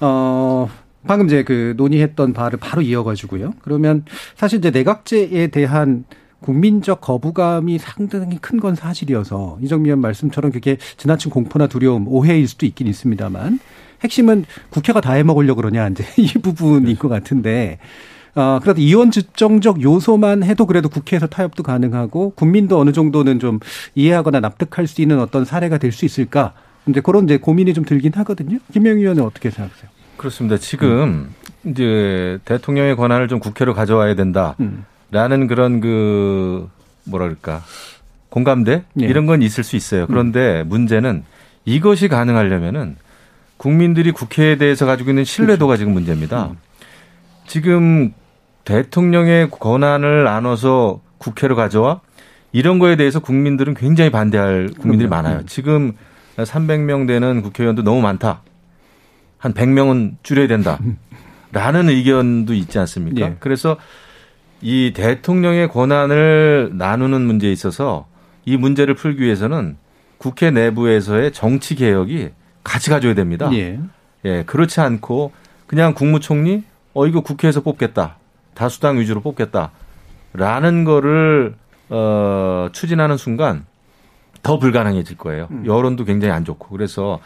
[0.00, 0.68] 어,
[1.06, 3.54] 방금 이제 그 논의했던 바를 바로 이어가지고요.
[3.62, 4.04] 그러면
[4.36, 6.04] 사실 이제 내각제에 대한
[6.40, 12.66] 국민적 거부감이 상당히 큰 건 사실이어서 이정미 의원 말씀처럼 그게 지나친 공포나 두려움, 오해일 수도
[12.66, 13.60] 있긴 있습니다만
[14.02, 17.78] 핵심은 국회가 다 해먹으려 그러냐 이제 이 부분인 것 같은데
[18.34, 23.58] 어, 그래도 이원 집정적 요소만 해도 그래도 국회에서 타협도 가능하고 국민도 어느 정도는 좀
[23.94, 26.52] 이해하거나 납득할 수 있는 어떤 사례가 될 수 있을까?
[26.86, 28.58] 이제 그런 이제 고민이 좀 들긴 하거든요.
[28.72, 29.90] 김명희 의원은 어떻게 생각하세요?
[30.16, 30.56] 그렇습니다.
[30.58, 30.88] 지금
[31.64, 31.70] 음.
[31.70, 35.46] 이제 대통령의 권한을 좀 국회로 가져와야 된다라는 음.
[35.48, 36.68] 그런 그
[37.04, 37.62] 뭐랄까
[38.28, 39.06] 공감대 네.
[39.06, 40.06] 이런 건 있을 수 있어요.
[40.06, 40.68] 그런데 음.
[40.68, 41.24] 문제는
[41.64, 42.96] 이것이 가능하려면은
[43.58, 45.80] 국민들이 국회에 대해서 가지고 있는 신뢰도가 그렇죠.
[45.80, 46.46] 지금 문제입니다.
[46.46, 46.56] 음.
[47.46, 48.14] 지금
[48.64, 52.00] 대통령의 권한을 나눠서 국회로 가져와
[52.52, 55.38] 이런 거에 대해서 국민들은 굉장히 반대할 국민들이 많아요.
[55.40, 55.46] 음.
[55.46, 55.92] 지금
[56.36, 58.42] 300명 되는 국회의원도 너무 많다.
[59.38, 60.78] 한 100명은 줄여야 된다.
[61.52, 63.20] 라는 의견도 있지 않습니까?
[63.26, 63.36] 예.
[63.40, 63.76] 그래서
[64.60, 68.06] 이 대통령의 권한을 나누는 문제에 있어서
[68.44, 69.76] 이 문제를 풀기 위해서는
[70.18, 72.30] 국회 내부에서의 정치 개혁이
[72.68, 73.50] 같이 가져야 됩니다.
[73.52, 73.78] 예.
[74.24, 75.32] 예, 그렇지 않고
[75.66, 76.64] 그냥 국무총리
[76.94, 78.16] 어 이거 국회에서 뽑겠다.
[78.54, 79.70] 다수당 위주로 뽑겠다.
[80.32, 81.54] 라는 거를
[81.88, 83.66] 어 추진하는 순간
[84.42, 85.48] 더 불가능해질 거예요.
[85.50, 85.64] 음.
[85.66, 86.68] 여론도 굉장히 안 좋고.
[86.68, 87.20] 그래서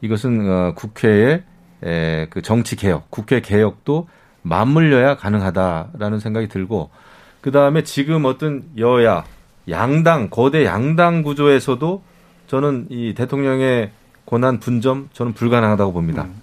[0.00, 1.42] 이것은 어 국회의
[1.84, 4.08] 에, 그 정치 개혁, 국회 개혁도
[4.42, 6.90] 맞물려야 가능하다라는 생각이 들고
[7.40, 9.24] 그다음에 지금 어떤 여야
[9.68, 12.02] 양당 거대 양당 구조에서도
[12.46, 13.90] 저는 이 대통령의
[14.28, 16.24] 권한 분점 저는 불가능하다고 봅니다.
[16.24, 16.42] 음.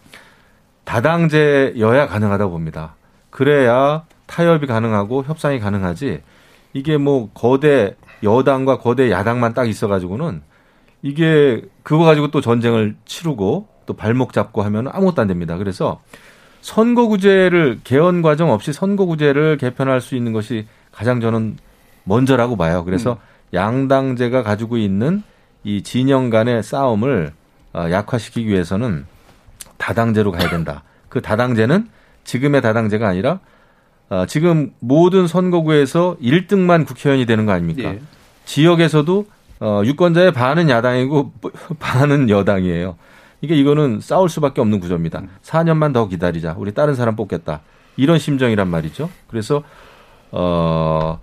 [0.86, 2.95] 다당제여야 가능하다고 봅니다.
[3.29, 6.21] 그래야 타협이 가능하고 협상이 가능하지
[6.73, 10.41] 이게 뭐 거대 여당과 거대 야당만 딱 있어가지고는
[11.03, 15.55] 이게 그거 가지고 또 전쟁을 치르고 또 발목 잡고 하면 아무것도 안 됩니다.
[15.57, 16.01] 그래서
[16.61, 21.57] 선거구제를 개헌 과정 없이 선거구제를 개편할 수 있는 것이 가장 저는
[22.03, 22.83] 먼저라고 봐요.
[22.83, 23.17] 그래서 음.
[23.53, 25.21] 양당제가 가지고 있는
[25.63, 27.44] 이 진영 간의 싸움을 어,
[27.91, 29.05] 약화시키기 위해서는
[29.78, 30.84] 다당제로 가야 된다.
[31.09, 31.88] 그 다당제는
[32.23, 33.39] 지금의 다당제가 아니라
[34.09, 37.91] 어, 지금 모든 선거구에서 1등만 국회의원이 되는 거 아닙니까?
[37.91, 38.01] 네.
[38.45, 39.26] 지역에서도
[39.61, 41.32] 어, 유권자의 반은 야당이고
[41.80, 42.97] 반은 여당이에요.
[43.41, 45.23] 이게 이거는 싸울 수밖에 없는 구조입니다.
[45.43, 46.55] 4년만 더 기다리자.
[46.57, 47.61] 우리 다른 사람 뽑겠다.
[47.97, 49.09] 이런 심정이란 말이죠.
[49.28, 49.63] 그래서
[50.32, 51.19] 어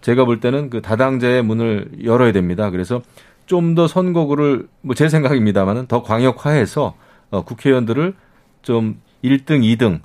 [0.00, 2.70] 제가 볼 때는 그 다당제의 문을 열어야 됩니다.
[2.70, 3.02] 그래서
[3.50, 6.94] 좀 더 선거구를 뭐 제 생각입니다만은 더 광역화해서
[7.30, 8.14] 어, 국회의원들을
[8.62, 10.00] 좀 1등, 2등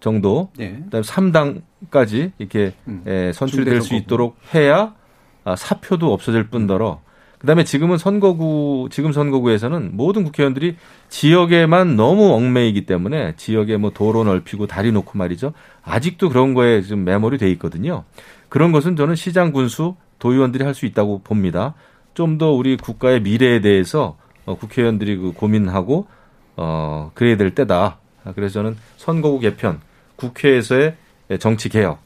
[0.00, 0.80] 정도, 네.
[0.84, 3.02] 그다음에 3당까지 이렇게 음.
[3.06, 4.94] 에, 선출될 수 있도록 해야
[5.44, 7.00] 아, 사표도 없어질 뿐더러
[7.38, 10.76] 그다음에 지금은 선거구 지금 선거구에서는 모든 국회의원들이
[11.08, 15.52] 지역에만 너무 얽매이기 때문에 지역에 뭐 도로 넓히고 다리 놓고 말이죠.
[15.82, 18.04] 아직도 그런 거에 좀 매몰이 돼 있거든요.
[18.50, 21.74] 그런 것은 저는 시장 군수 도의원들이 할 수 있다고 봅니다.
[22.14, 26.06] 좀 더 우리 국가의 미래에 대해서 어, 국회의원들이 그 고민하고
[26.56, 27.98] 어 그래야 될 때다.
[28.34, 29.80] 그래서 저는 선거구 개편,
[30.16, 30.94] 국회에서의
[31.38, 32.00] 정치 개혁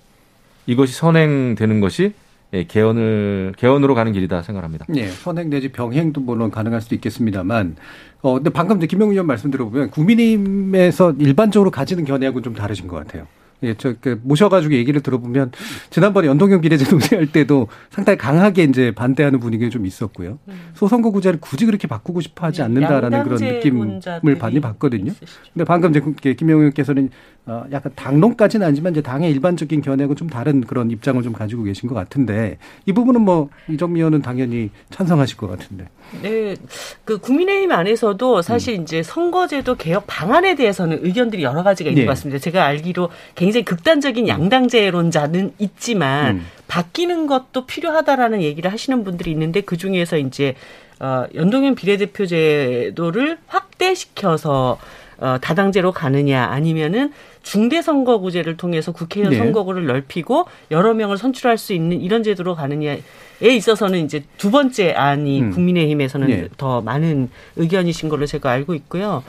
[0.67, 2.15] 이것이 선행되는 것이
[2.53, 4.87] 예, 개헌을 개헌으로 가는 길이다 생각합니다.
[4.89, 7.75] 네, 선행 내지 병행도 물론 가능할 수도 있겠습니다만,
[8.23, 13.27] 어 근데 방금 김영우 의원 말씀 들어보면 국민의힘에서 일반적으로 가지는 견해하고는 좀 다르신 것 같아요.
[13.63, 15.53] 예, 저, 그, 모셔가지고 얘기를 들어보면,
[15.91, 20.39] 지난번에 연동형 비례제 논의할 때도 상당히 강하게 이제 반대하는 분위기가 좀 있었고요.
[20.49, 20.71] 음.
[20.75, 24.01] 소선거구제를 굳이 그렇게 바꾸고 싶어 하지 네, 않는다라는 그런 느낌을
[24.39, 25.13] 많이 받거든요.
[25.53, 27.11] 근데 방금 이제 김영우 의원께서는
[27.47, 31.91] 어, 약간 당론까지는 아니지만 이제 당의 일반적인 견해하고 좀 다른 그런 입장을 좀 가지고 계신
[31.91, 35.89] 것 같은데 이 부분은 뭐 이정미 의원은 당연히 찬성하실 것 같은데.
[36.23, 36.57] 네,
[37.05, 38.83] 그 국민의힘 안에서도 사실 음.
[38.83, 42.07] 이제 선거제도 개혁 방안에 대해서는 의견들이 여러 가지가 있는 네.
[42.07, 42.39] 것 같습니다.
[42.39, 46.47] 제가 알기로 굉장히 극단적인 양당제론자는 있지만 음.
[46.67, 50.55] 바뀌는 것도 필요하다라는 얘기를 하시는 분들이 있는데 그 중에서 이제
[50.99, 54.79] 어, 연동형 비례대표 제도를 확대시켜서
[55.19, 57.13] 어, 다당제로 가느냐 아니면은
[57.45, 59.39] 중대선거구제를 통해서 국회의원 네.
[59.39, 62.99] 선거구를 넓히고 여러 명을 선출할 수 있는 이런 제도로 가느냐에
[63.41, 65.51] 있어서는 이제 두 번째 안이 음.
[65.53, 66.49] 국민의힘에서는 네.
[66.57, 69.23] 더 많은 의견이신 걸로 제가 알고 있고요.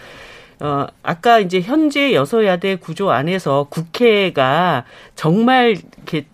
[0.60, 4.86] 어, 아까 이제 현재 여소야대 구조 안에서 국회가
[5.16, 6.28] 정말 이렇게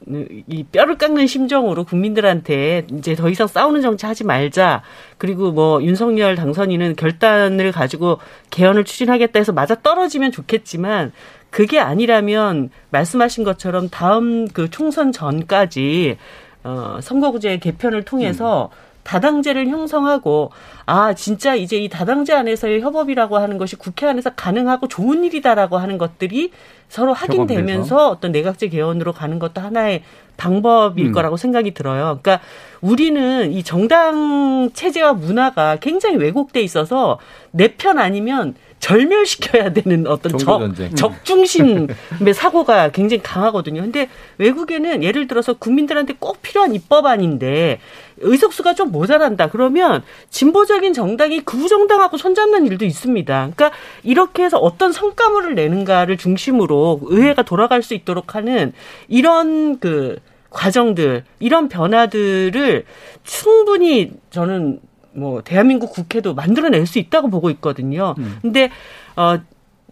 [0.48, 4.84] 이 뼈를 깎는 심정으로 국민들한테 이제 더 이상 싸우는 정치 하지 말자.
[5.18, 8.20] 그리고 뭐 윤석열 당선인은 결단을 가지고
[8.52, 11.12] 개헌을 추진하겠다 해서 맞아 떨어지면 좋겠지만
[11.50, 16.18] 그게 아니라면 말씀하신 것처럼 다음 그 총선 전까지
[16.64, 18.91] 어, 선거구제 개편을 통해서 음.
[19.04, 20.52] 다당제를 형성하고
[20.86, 25.98] 아 진짜 이제 이 다당제 안에서의 협업이라고 하는 것이 국회 안에서 가능하고 좋은 일이다라고 하는
[25.98, 26.52] 것들이
[26.90, 30.04] 서로 확인되면서 어떤 내각제 개헌으로 가는 것도 하나의
[30.38, 31.12] 방법일 음.
[31.12, 32.20] 거라고 생각이 들어요.
[32.22, 32.40] 그러니까
[32.82, 37.20] 우리는 이 정당 체제와 문화가 굉장히 왜곡돼 있어서
[37.52, 40.60] 내 편 아니면 절멸시켜야 되는 어떤 적,
[40.96, 41.88] 적중심의
[42.34, 43.82] 사고가 굉장히 강하거든요.
[43.82, 47.80] 근데 외국에는 예를 들어서 국민들한테 꼭 필요한 입법안인데
[48.22, 49.50] 의석수가 좀 모자란다.
[49.50, 53.52] 그러면 진보적인 정당이 그 정당하고 손잡는 일도 있습니다.
[53.54, 53.72] 그러니까
[54.04, 58.74] 이렇게 해서 어떤 성과물을 내는가를 중심으로 의회가 돌아갈 수 있도록 하는
[59.08, 60.20] 이런 그
[60.50, 62.86] 과정들, 이런 변화들을
[63.24, 64.80] 충분히 저는
[65.14, 68.16] 뭐 대한민국 국회도 만들어낼 수 있다고 보고 있거든요.
[68.18, 68.38] 음.
[68.42, 68.70] 근데
[69.16, 69.40] 어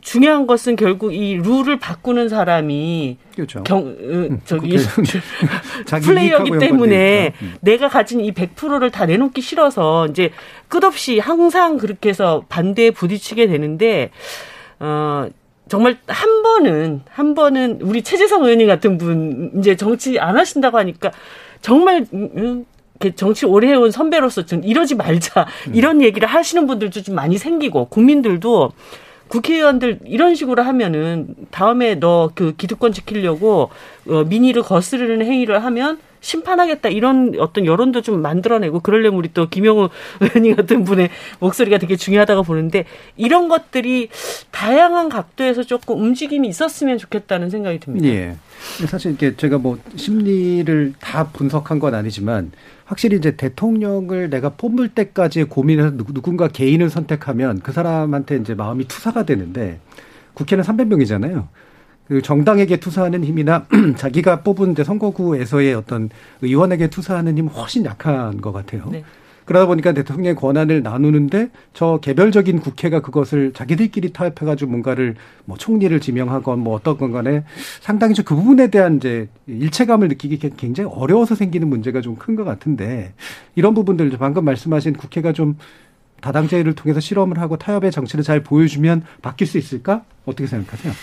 [0.02, 3.64] 중요한 것은 결국 이 룰을 바꾸는 사람이 그렇죠.
[3.64, 4.78] 경 어, 음, 저기
[6.04, 7.56] 플레이어기 때문에 음.
[7.62, 10.32] 내가 가진 이 100%를 다 내놓기 싫어서 이제
[10.68, 14.12] 끝없이 항상 그렇게 해서 반대에 부딪히게 되는데
[14.80, 15.28] 어
[15.68, 21.12] 정말 한 번은 한 번은 우리 최재성 의원님 같은 분 이제 정치 안 하신다고 하니까
[21.62, 22.66] 정말 음,
[23.16, 25.76] 정치 오래 해온 선배로서 좀 이러지 말자 음.
[25.76, 28.72] 이런 얘기를 하시는 분들도 좀 많이 생기고 국민들도
[29.30, 33.70] 국회의원들 이런 식으로 하면은 다음에 너 그 기득권 지키려고
[34.08, 39.90] 어, 민의를 거스르는 행위를 하면 심판하겠다 이런 어떤 여론도 좀 만들어내고 그러려면 우리 또 김영우
[40.22, 41.10] 의원님 같은 분의
[41.40, 42.86] 목소리가 되게 중요하다고 보는데
[43.18, 44.10] 이런 것들이
[44.52, 48.08] 다양한 각도에서 조금 움직임이 있었으면 좋겠다는 생각이 듭니다.
[48.08, 48.36] 예.
[48.88, 52.52] 사실 이게 제가 뭐 심리를 다 분석한 건 아니지만
[52.86, 59.24] 확실히 이제 대통령을 내가 뽑을 때까지 고민해서 누군가 개인을 선택하면 그 사람한테 이제 마음이 투사가
[59.24, 59.80] 되는데
[60.34, 61.48] 국회는 300명이잖아요.
[62.10, 66.10] 그 정당에게 투사하는 힘이나 자기가 뽑은 선거구에서의 어떤
[66.42, 68.90] 의원에게 투사하는 힘은 훨씬 약한 것 같아요.
[68.92, 69.04] 네.
[69.46, 76.60] 그러다 보니까 대통령의 권한을 나누는데 저 개별적인 국회가 그것을 자기들끼리 타협해가지고 뭔가를 뭐 총리를 지명하건
[76.60, 77.44] 뭐 어떤 건 간에
[77.82, 83.14] 상당히 그 부분에 대한 이제 일체감을 느끼기 굉장히 어려워서 생기는 문제가 좀 큰 것 같은데
[83.56, 85.58] 이런 부분들 방금 말씀하신 국회가 좀
[86.22, 90.04] 다당제를 통해서 실험을 하고 타협의 정치를 잘 보여주면 바뀔 수 있을까?
[90.26, 90.94] 어떻게 생각하세요?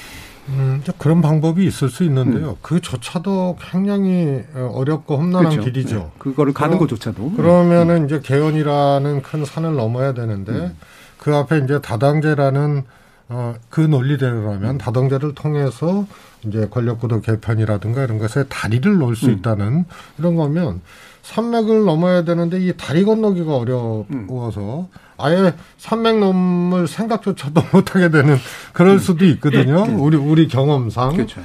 [0.49, 2.51] 음, 그런 방법이 있을 수 있는데요.
[2.51, 2.57] 음.
[2.63, 5.71] 그조차도 굉장히 어렵고 험난한 그렇죠.
[5.71, 5.97] 길이죠.
[5.97, 6.11] 네.
[6.19, 7.33] 그거를 가는 것조차도.
[7.33, 8.05] 그러면은 음.
[8.07, 10.77] 이제 개헌이라는 큰 산을 넘어야 되는데 음.
[11.19, 12.85] 그 앞에 이제 다당제라는
[13.29, 16.07] 어, 그 논리대로라면 다당제를 통해서
[16.45, 19.33] 이제 권력구도 개편이라든가 이런 것에 다리를 놓을 수 음.
[19.33, 19.85] 있다는
[20.19, 20.81] 이런 거면
[21.27, 28.37] 산맥을 넘어야 되는데 이 다리 건너기가 어려워서 아예 산맥 넘을 생각조차도 못하게 되는
[28.73, 29.85] 그럴 수도 있거든요.
[29.89, 29.95] 예, 예.
[29.95, 31.15] 우리 우리 경험상.
[31.15, 31.41] 그렇죠.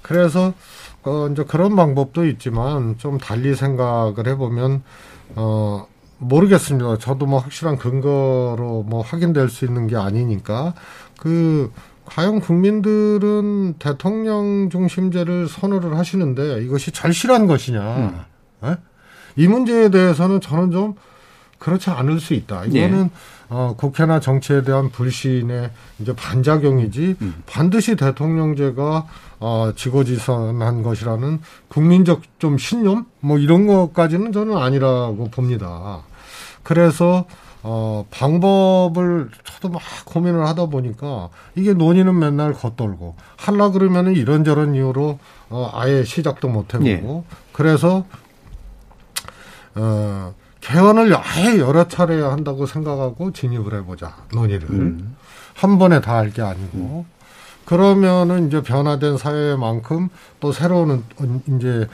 [0.00, 0.54] 그래서
[1.02, 4.82] 어 이제 그런 방법도 있지만 좀 달리 생각을 해보면
[5.36, 6.98] 어 모르겠습니다.
[6.98, 10.72] 저도 뭐 확실한 근거로 뭐 확인될 수 있는 게 아니니까
[11.18, 11.70] 그
[12.06, 17.96] 과연 국민들은 대통령 중심제를 선호를 하시는데 이것이 절실한 것이냐?
[17.96, 18.20] 음.
[18.64, 18.76] 예?
[19.36, 20.94] 이 문제에 대해서는 저는 좀
[21.58, 22.64] 그렇지 않을 수 있다.
[22.64, 23.10] 이거는 네.
[23.50, 27.42] 어, 국회나 정치에 대한 불신의 이제 반작용이지 음.
[27.46, 29.06] 반드시 대통령제가
[29.40, 36.02] 어, 지고지선한 것이라는 국민적 좀 신념 뭐 이런 것까지는 저는 아니라고 봅니다.
[36.62, 37.24] 그래서
[37.62, 45.18] 어, 방법을 저도 막 고민을 하다 보니까 이게 논의는 맨날 겉돌고 할라 그러면은 이런저런 이유로
[45.50, 47.36] 어, 아예 시작도 못 해보고 네.
[47.52, 48.04] 그래서
[49.74, 55.16] 어, 개헌을 아예 여러 차례 한다고 생각하고 진입을 해보자 논의를 음.
[55.54, 57.20] 한 번에 다 할 게 아니고 음.
[57.64, 60.08] 그러면은 이제 변화된 사회만큼
[60.40, 61.04] 또 새로운
[61.46, 61.86] 이제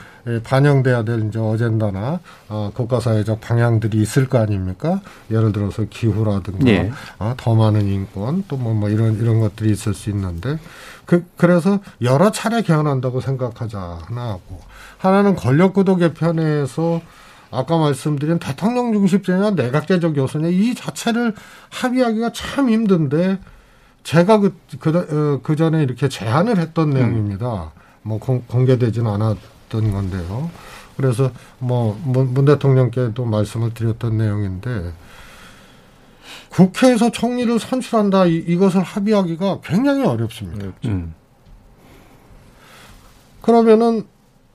[0.43, 2.19] 반영돼야 될 이제 어젠다나
[2.49, 5.01] 어, 국가사회적 방향들이 있을 거 아닙니까?
[5.29, 6.91] 예를 들어서 기후라든가 예.
[7.19, 10.57] 어, 더 많은 인권 또뭐 뭐 이런 이런 것들이 있을 수 있는데
[11.05, 14.59] 그 그래서 여러 차례 개헌한다고 생각하자 하나 하고
[14.97, 17.01] 하나는 권력구도 개편에서
[17.51, 21.33] 아까 말씀드린 대통령 중심제냐 내각제적 요소냐 이 자체를
[21.69, 23.39] 합의하기가 참 힘든데
[24.03, 27.71] 제가 그, 그, 어, 그 전에 이렇게 제안을 했던 내용입니다.
[28.03, 30.49] 뭐 공, 공개되지는 않았던 건데요.
[30.95, 34.93] 그래서 뭐, 문 대통령께도 말씀을 드렸던 내용인데,
[36.49, 40.73] 국회에서 총리를 선출한다, 이, 것을 합의하기가 굉장히 어렵습니다.
[40.85, 41.13] 음.
[43.41, 44.07] 그러면은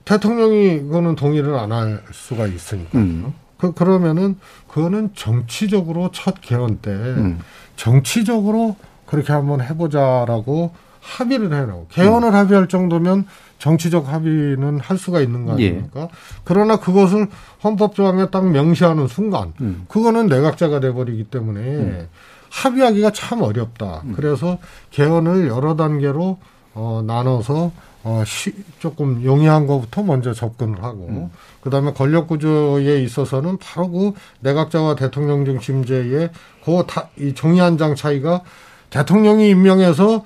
[0.05, 2.97] 대통령이 그거는 동의를 안 할 수가 있으니까.
[2.97, 3.33] 음.
[3.57, 4.37] 그, 그러면은
[4.67, 7.39] 그거는 정치적으로 첫 개헌 때 음.
[7.75, 8.75] 정치적으로
[9.05, 12.33] 그렇게 한번 해보자라고 합의를 해놓고 개헌을 음.
[12.33, 13.25] 합의할 정도면
[13.59, 15.69] 정치적 합의는 할 수가 있는 거 예.
[15.69, 16.01] 아닙니까?
[16.01, 16.07] 예.
[16.43, 17.27] 그러나 그것을
[17.63, 19.85] 헌법 조항에 딱 명시하는 순간 음.
[19.87, 22.09] 그거는 내각제가 돼버리기 때문에 음.
[22.49, 24.01] 합의하기가 참 어렵다.
[24.05, 24.13] 음.
[24.15, 24.57] 그래서
[24.91, 26.37] 개헌을 여러 단계로
[26.73, 27.71] 어, 나눠서
[28.03, 31.29] 어, 시, 조금 용이한 것부터 먼저 접근을 하고, 음.
[31.61, 36.29] 그 다음에 권력 구조에 있어서는 바로 그 내각자와 대통령 중심제의
[36.65, 38.41] 그 다, 이 종이 한 장 차이가
[38.89, 40.23] 대통령이 임명해서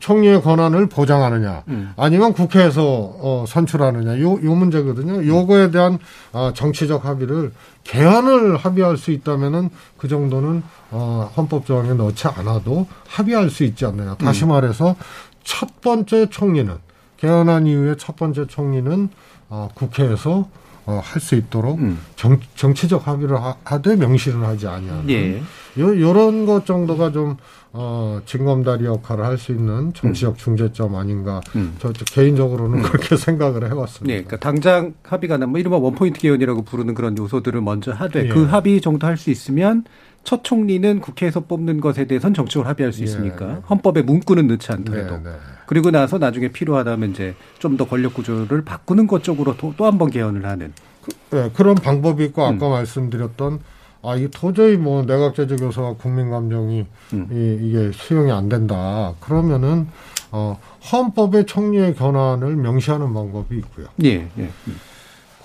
[0.00, 1.92] 총리의 권한을 보장하느냐, 음.
[1.96, 5.26] 아니면 국회에서 어, 선출하느냐, 요, 요 문제거든요.
[5.26, 5.98] 요거에 대한
[6.32, 7.52] 어, 정치적 합의를
[7.84, 14.16] 개헌을 합의할 수 있다면은 그 정도는 어, 헌법 조항에 넣지 않아도 합의할 수 있지 않느냐.
[14.16, 14.48] 다시 음.
[14.48, 14.96] 말해서
[15.44, 16.74] 첫 번째 총리는
[17.22, 19.08] 개헌한 이후에 첫 번째 총리는
[19.48, 20.48] 어, 국회에서
[20.84, 22.00] 어, 할 수 있도록 음.
[22.16, 25.40] 정, 정치적 합의를 하, 되 명시를 하지 아니하는 예.
[25.78, 27.36] 요, 요런 것 정도가 좀
[27.72, 30.36] 어, 징검다리 역할을 할 수 있는 정치적 음.
[30.36, 31.40] 중재점 아닌가.
[31.54, 31.76] 음.
[31.78, 32.82] 저, 저, 개인적으로는 음.
[32.82, 34.06] 그렇게 생각을 해봤습니다.
[34.12, 38.28] 네, 그러니까 당장 합의가 나면 뭐 이른바 원포인트 개헌이라고 부르는 그런 요소들을 먼저 하되 예.
[38.28, 39.84] 그 합의 정도 할 수 있으면
[40.24, 43.04] 첫 총리는 국회에서 뽑는 것에 대해서는 정치적으로 합의할 수 예.
[43.04, 43.56] 있으니까 예.
[43.68, 45.30] 헌법에 문구는 넣지 않더라도 네, 네.
[45.66, 50.10] 그리고 나서 나중에 필요하다면 이제 좀 더 권력 구조를 바꾸는 것 쪽으로 또 한 번
[50.10, 52.70] 개헌을 하는 그, 네, 그런 방법이 있고 아까 음.
[52.70, 53.60] 말씀드렸던
[54.04, 57.28] 아, 이게 도저히 뭐 내각제적 요소와 국민 감정이 음.
[57.30, 59.14] 이, 이게 수용이 안 된다.
[59.20, 59.86] 그러면은
[60.32, 60.58] 어,
[60.92, 63.86] 헌법의 총리의 권한을 명시하는 방법이 있고요.
[64.04, 64.50] 예, 예.
[64.66, 64.76] 음.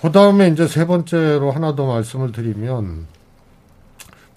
[0.00, 3.06] 그 다음에 이제 세 번째로 하나 더 말씀을 드리면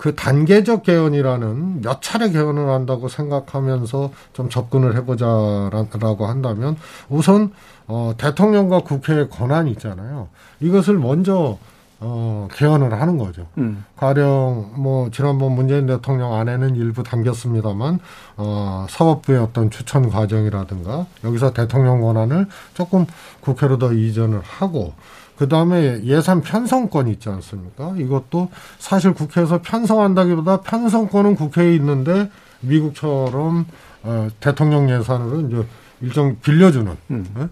[0.01, 6.75] 그 단계적 개헌이라는 몇 차례 개헌을 한다고 생각하면서 좀 접근을 해보자라고 한다면
[7.07, 7.51] 우선
[7.85, 10.29] 어, 대통령과 국회의 권한이 있잖아요.
[10.59, 11.59] 이것을 먼저
[11.99, 13.45] 어, 개헌을 하는 거죠.
[13.59, 13.85] 음.
[13.95, 17.99] 가령 뭐 지난번 문재인 대통령 안에는 일부 담겼습니다만
[18.37, 23.05] 어, 사법부의 어떤 추천 과정이라든가 여기서 대통령 권한을 조금
[23.41, 24.95] 국회로 더 이전을 하고
[25.37, 27.95] 그 다음에 예산 편성권이 있지 않습니까?
[27.97, 32.29] 이것도 사실 국회에서 편성한다기보다 편성권은 국회에 있는데
[32.61, 33.65] 미국처럼
[34.03, 35.65] 어, 대통령 예산으로 이제
[36.01, 36.97] 일정 빌려주는.
[37.11, 37.25] 음.
[37.35, 37.47] 네?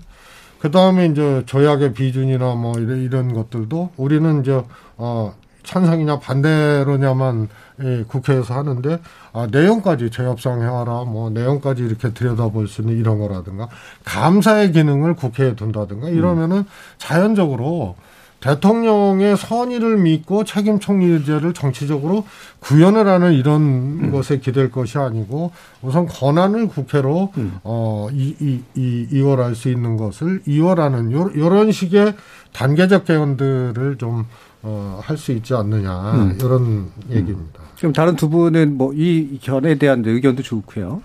[0.59, 4.61] 그 다음에 이제 조약의 비준이나 뭐 이런, 이런 것들도 우리는 이제
[4.97, 7.47] 어 찬성이냐 반대로냐만
[7.83, 8.99] 예, 국회에서 하는데
[9.33, 13.69] 아, 내용까지 재협상 해와라 뭐 내용까지 이렇게 들여다볼 수 있는 이런 거라든가
[14.05, 16.65] 감사의 기능을 국회에 둔다든가 이러면은 음.
[16.97, 17.95] 자연적으로
[18.39, 22.25] 대통령의 선의를 믿고 책임 총리제를 정치적으로
[22.59, 24.11] 구현을 하는 이런 음.
[24.11, 25.51] 것에 기댈 것이 아니고
[25.81, 27.59] 우선 권한을 국회로 음.
[27.63, 32.15] 어, 이, 이, 이, 이월할 수 있는 것을 이월하는 요, 요런 식의
[32.53, 34.25] 단계적 개헌들을 좀
[34.61, 36.37] 어, 할 수 있지 않느냐 음.
[36.39, 37.68] 이런 얘기입니다.
[37.79, 41.01] 지금 다른 두 분은 뭐 이 견에 대한 의견도 좋고요.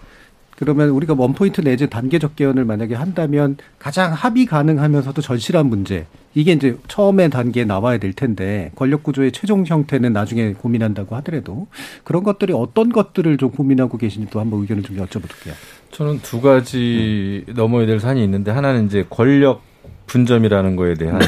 [0.57, 6.77] 그러면 우리가 원포인트 내지 단계적 개헌을 만약에 한다면 가장 합의 가능하면서도 절실한 문제 이게 이제
[6.89, 11.69] 처음에 단계에 나와야 될 텐데 권력 구조의 최종 형태는 나중에 고민한다고 하더라도
[12.03, 15.53] 그런 것들이 어떤 것들을 좀 고민하고 계신지 또 한번 의견을 좀 여쭤볼게요.
[15.93, 17.55] 저는 두 가지 음.
[17.55, 19.63] 넘어야 될 산이 있는데 하나는 이제 권력
[20.07, 21.21] 분점이라는 거에 대한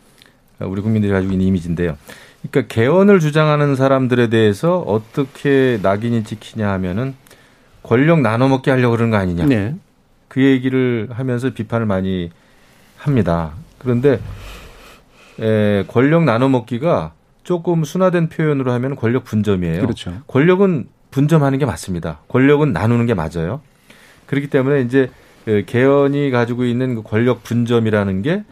[0.60, 1.96] 우리 국민들이 가지고 있는 이미지인데요.
[2.50, 7.14] 그러니까 개헌을 주장하는 사람들에 대해서 어떻게 낙인이 찍히냐 하면은
[7.82, 9.46] 권력 나눠 먹게 하려고 그러는 거 아니냐.
[9.46, 9.74] 네.
[10.28, 12.30] 그 얘기를 하면서 비판을 많이
[12.96, 13.52] 합니다.
[13.78, 14.20] 그런데
[15.40, 17.12] 에, 권력 나눠 먹기가
[17.44, 19.80] 조금 순화된 표현으로 하면 권력 분점이에요.
[19.80, 20.12] 그렇죠.
[20.26, 22.20] 권력은 분점하는 게 맞습니다.
[22.28, 23.62] 권력은 나누는 게 맞아요.
[24.26, 25.10] 그렇기 때문에 이제
[25.44, 28.44] 그 개헌이 가지고 있는 그 권력 분점이라는 게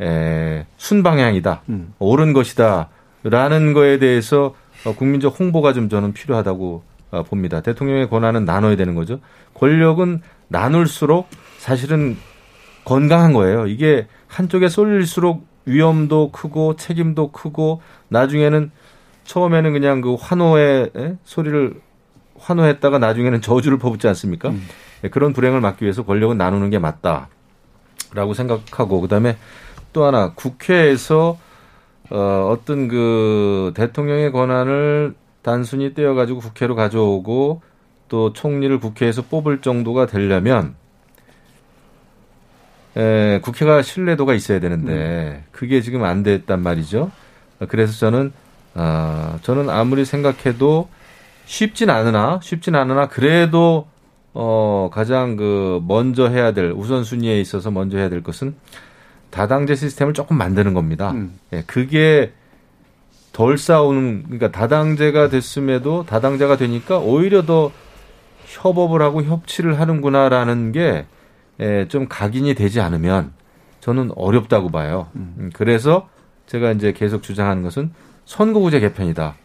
[0.00, 1.94] 에, 순방향이다, 음.
[2.00, 2.88] 옳은 것이다
[3.22, 4.54] 라는 거에 대해서
[4.84, 7.60] 어, 국민적 홍보가 좀 저는 필요하다고 어, 봅니다.
[7.60, 9.20] 대통령의 권한은 나눠야 되는 거죠.
[9.54, 12.16] 권력은 나눌수록 사실은
[12.84, 13.66] 건강한 거예요.
[13.66, 18.70] 이게 한쪽에 쏠릴수록 위험도 크고 책임도 크고 나중에는
[19.24, 20.90] 처음에는 그냥 그 환호의
[21.24, 21.80] 소리를
[22.38, 24.48] 환호했다가 나중에는 저주를 퍼붓지 않습니까?
[24.48, 24.66] 음.
[25.04, 29.36] 예, 그런 불행을 막기 위해서 권력은 나누는 게 맞다라고 생각하고 그다음에
[29.92, 31.38] 또 하나 국회에서
[32.10, 37.62] 어, 어떤 그 대통령의 권한을 단순히 떼어가지고 국회로 가져오고
[38.08, 40.74] 또 총리를 국회에서 뽑을 정도가 되려면
[42.96, 45.44] 에, 국회가 신뢰도가 있어야 되는데 음.
[45.52, 47.10] 그게 지금 안 됐단 말이죠.
[47.68, 48.32] 그래서 저는
[48.74, 50.88] 아, 저는 아무리 생각해도
[51.44, 53.88] 쉽진 않으나 쉽진 않으나 그래도
[54.32, 58.54] 어 가장 그 먼저 해야 될 우선순위에 있어서 먼저 해야 될 것은
[59.30, 61.12] 다당제 시스템을 조금 만드는 겁니다.
[61.12, 61.38] 음.
[61.52, 62.32] 예, 그게
[63.32, 67.70] 덜 싸우는 그러니까 다당제가 됐음에도 다당제가 되니까 오히려 더
[68.46, 71.06] 협업을 하고 협치를 하는구나라는 게
[71.60, 73.32] 예, 좀 각인이 되지 않으면
[73.80, 75.08] 저는 어렵다고 봐요.
[75.14, 75.34] 음.
[75.38, 75.50] 음.
[75.54, 76.08] 그래서
[76.46, 77.92] 제가 이제 계속 주장하는 것은
[78.24, 79.36] 선거구제 개편이다.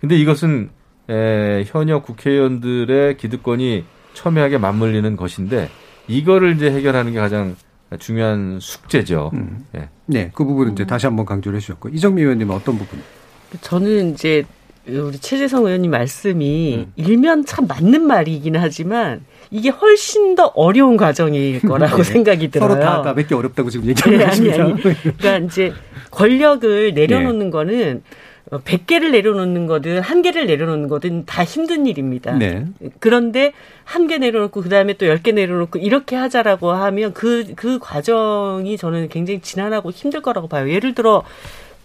[0.00, 0.70] 근데 이것은
[1.10, 3.84] 에, 현역 국회의원들의 기득권이
[4.14, 5.70] 첨예하게 맞물리는 것인데
[6.06, 7.56] 이거를 이제 해결하는 게 가장
[7.96, 9.30] 중요한 숙제죠.
[9.32, 9.64] 음.
[9.76, 9.88] 예.
[10.06, 13.00] 네, 그 부분은 이제 다시 한번 강조를 해주셨고 이정미 의원님은 어떤 부분?
[13.60, 14.44] 저는 이제
[14.86, 16.92] 우리 최재성 의원님 말씀이 음.
[16.96, 22.02] 일면 참 맞는 말이긴 하지만 이게 훨씬 더 어려운 과정일 거라고 네.
[22.02, 22.70] 생각이 들어요.
[22.70, 24.82] 서로 다, 다몇개 어렵다고 지금 얘기하는 네, 아니, 아니.
[24.82, 25.72] 그러니까 이제
[26.10, 27.50] 권력을 내려놓는 네.
[27.50, 28.02] 거는
[28.50, 32.32] 100개를 내려놓는 거든 한 개를 내려놓는 거든 다 힘든 일입니다.
[32.32, 32.64] 네.
[33.00, 33.52] 그런데
[33.84, 39.40] 한 개 내려놓고 그다음에 또 10개 내려놓고 이렇게 하자라고 하면 그, 그 과정이 저는 굉장히
[39.40, 40.70] 지난하고 힘들 거라고 봐요.
[40.70, 41.22] 예를 들어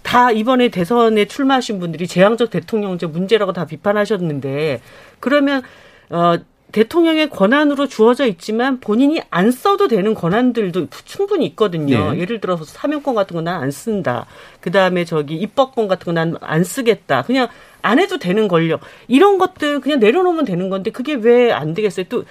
[0.01, 4.81] 다 이번에 대선에 출마하신 분들이 재앙적 대통령제 문제라고 다 비판하셨는데
[5.19, 5.61] 그러면
[6.09, 6.35] 어
[6.73, 12.11] 대통령의 권한으로 주어져 있지만 본인이 안 써도 되는 권한들도 충분히 있거든요.
[12.11, 12.19] 네.
[12.19, 14.25] 예를 들어서 사명권 같은 거 난 안 쓴다.
[14.59, 17.21] 그 다음에 저기 입법권 같은 거 난 안 쓰겠다.
[17.23, 17.47] 그냥
[17.81, 18.81] 안 해도 되는 권력.
[19.07, 22.07] 이런 것들 그냥 내려놓으면 되는 건데 그게 왜 안 되겠어요?
[22.09, 22.25] 또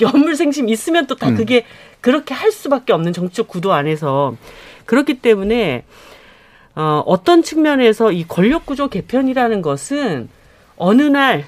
[0.00, 1.36] 연물생심 있으면 또다 음.
[1.36, 1.64] 그게
[2.00, 4.36] 그렇게 할 수밖에 없는 정치적 구도 안에서
[4.86, 5.84] 그렇기 때문에
[6.74, 10.28] 어, 어떤 측면에서 이 권력 구조 개편이라는 것은
[10.76, 11.44] 어느 날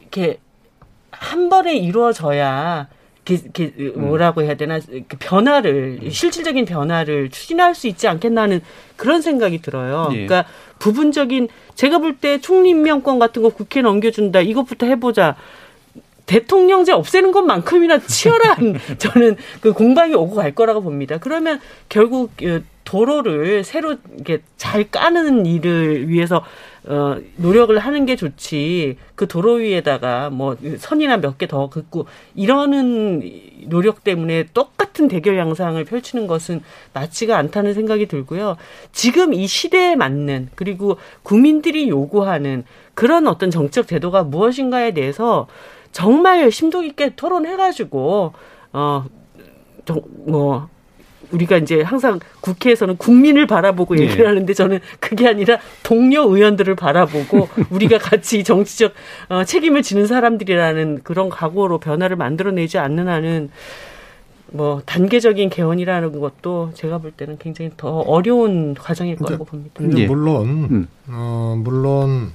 [0.00, 0.38] 이렇게
[1.22, 2.88] 한 번에 이루어져야
[3.28, 8.60] 이렇게, 뭐라고 해야 되나 그 변화를 실질적인 변화를 추진할 수 있지 않겠나는
[8.96, 10.08] 그런 생각이 들어요.
[10.10, 10.26] 예.
[10.26, 10.44] 그러니까
[10.80, 15.36] 부분적인 제가 볼 때 총리 임명권 같은 거 국회에 넘겨준다 이것부터 해보자.
[16.26, 21.18] 대통령제 없애는 것만큼이나 치열한 저는 그 공방이 오고 갈 거라고 봅니다.
[21.18, 26.44] 그러면 결국 그 도로를 새로 이렇게 잘 까는 일을 위해서
[26.84, 33.22] 어 노력을 하는 게 좋지 그 도로 위에다가 뭐 선이나 몇 개 더 긋고 이러는
[33.68, 36.60] 노력 때문에 똑같은 대결 양상을 펼치는 것은
[36.92, 38.56] 맞지가 않다는 생각이 들고요.
[38.92, 42.64] 지금 이 시대에 맞는 그리고 국민들이 요구하는
[42.94, 45.46] 그런 어떤 정책 제도가 무엇인가에 대해서
[45.92, 48.32] 정말 심도 있게 토론해가지고
[48.72, 49.04] 어
[50.26, 50.68] 뭐
[51.32, 54.02] 우리가 이제 항상 국회에서는 국민을 바라보고 네.
[54.02, 54.28] 얘기를 네.
[54.28, 58.92] 하는데 저는 그게 아니라 동료 의원들을 바라보고 우리가 같이 정치적
[59.28, 63.50] 어, 책임을 지는 사람들이라는 그런 각오로 변화를 만들어내지 않는 한은
[64.52, 69.72] 뭐 단계적인 개헌이라는 것도 제가 볼 때는 굉장히 더 어려운 과정일 거라고 봅니다.
[69.78, 70.06] 근데 예.
[70.06, 70.88] 물론 음.
[71.08, 72.32] 어 물론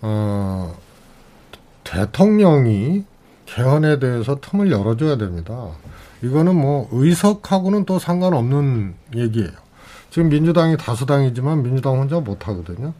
[0.00, 0.74] 어
[1.84, 3.04] 대통령이
[3.44, 5.68] 개헌에 대해서 틈을 열어줘야 됩니다.
[6.24, 9.50] 이거는 뭐 의석하고는 또 상관없는 얘기예요.
[10.10, 12.94] 지금 민주당이 다수당이지만 민주당 혼자 못 하거든요.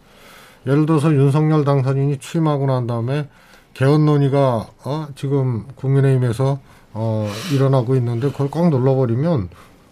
[0.66, 3.28] 예를 들어서 윤석열 당선인이 취임하고 난 다음에
[3.72, 6.60] 개헌 논의가 어, 지금 국민의힘에서
[6.92, 9.48] 어, 일어나고 있는데 그걸 꽉 눌러버리면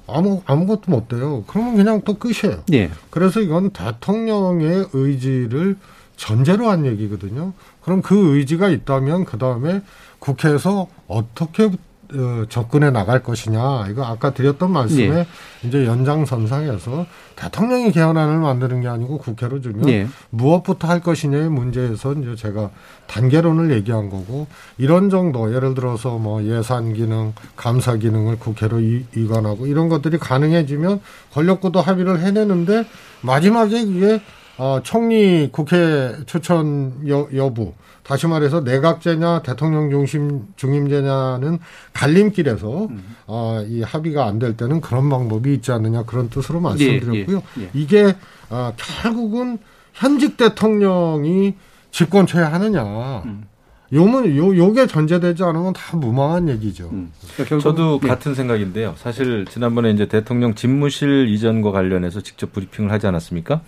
[0.07, 1.45] 아무 아무것도 못 돼요.
[1.47, 2.63] 그러면 그냥 또 끝이에요.
[2.73, 2.91] 예.
[3.11, 5.77] 그래서 이건 대통령의 의지를
[6.17, 7.53] 전제로 한 얘기거든요.
[7.83, 9.83] 그럼 그 의지가 있다면 그 다음에
[10.19, 11.71] 국회에서 어떻게
[12.15, 15.27] 어, 접근해 나갈 것이냐 이거 아까 드렸던 말씀에 네.
[15.65, 17.07] 이제 연장선상에서
[17.37, 20.07] 대통령이 개헌안을 만드는 게 아니고 국회로 주면 네.
[20.31, 22.71] 무엇부터 할 것이냐의 문제에서 이제 제가
[23.07, 24.47] 단계론을 얘기한 거고
[24.79, 31.01] 이런 정도 예를 들어서 뭐 예산 기능, 감사 기능을 국회로 이, 이관하고 이런 것들이 가능해지면
[31.33, 32.87] 권력구도 합의를 해내는데
[33.23, 34.21] 마지막에 이게
[34.63, 41.59] 어, 총리 국회 추천 여, 여부 다시 말해서 내각제냐 대통령 중심 중임제냐는
[41.93, 43.17] 갈림길에서 음.
[43.27, 47.43] 어, 이 합의가 안 될 때는 그런 방법이 있지 않느냐 그런 뜻으로 말씀드렸고요.
[47.59, 47.71] 예, 예, 예.
[47.75, 48.15] 이게
[48.51, 49.59] 어, 결국은
[49.95, 51.55] 현직 대통령이
[51.91, 53.45] 집권 처해하느냐 음.
[53.93, 56.89] 요문 요 요게 전제되지 않으면 다 무망한 얘기죠.
[56.93, 57.11] 음.
[57.35, 58.09] 그러니까 저도 네.
[58.09, 58.95] 같은 생각인데요.
[58.97, 63.61] 사실 지난번에 이제 대통령 집무실 이전과 관련해서 직접 브리핑을 하지 않았습니까?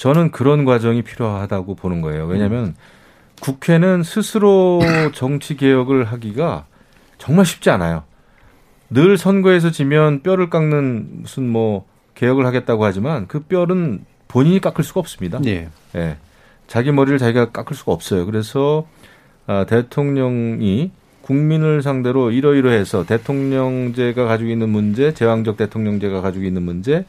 [0.00, 2.24] 저는 그런 과정이 필요하다고 보는 거예요.
[2.24, 2.74] 왜냐하면 음.
[3.42, 4.80] 국회는 스스로
[5.12, 6.64] 정치 개혁을 하기가
[7.18, 8.04] 정말 쉽지 않아요.
[8.88, 11.84] 늘 선거에서 지면 뼈를 깎는 무슨 뭐
[12.14, 15.38] 개혁을 하겠다고 하지만 그 뼈는 본인이 깎을 수가 없습니다.
[15.42, 15.68] 네.
[15.94, 16.16] 예.
[16.66, 18.24] 자기 머리를 자기가 깎을 수가 없어요.
[18.24, 18.86] 그래서
[19.46, 27.02] 아, 대통령이 국민을 상대로 이러이러해서 대통령제가 가지고 있는 문제, 제왕적 대통령제가 가지고 있는 문제, 아,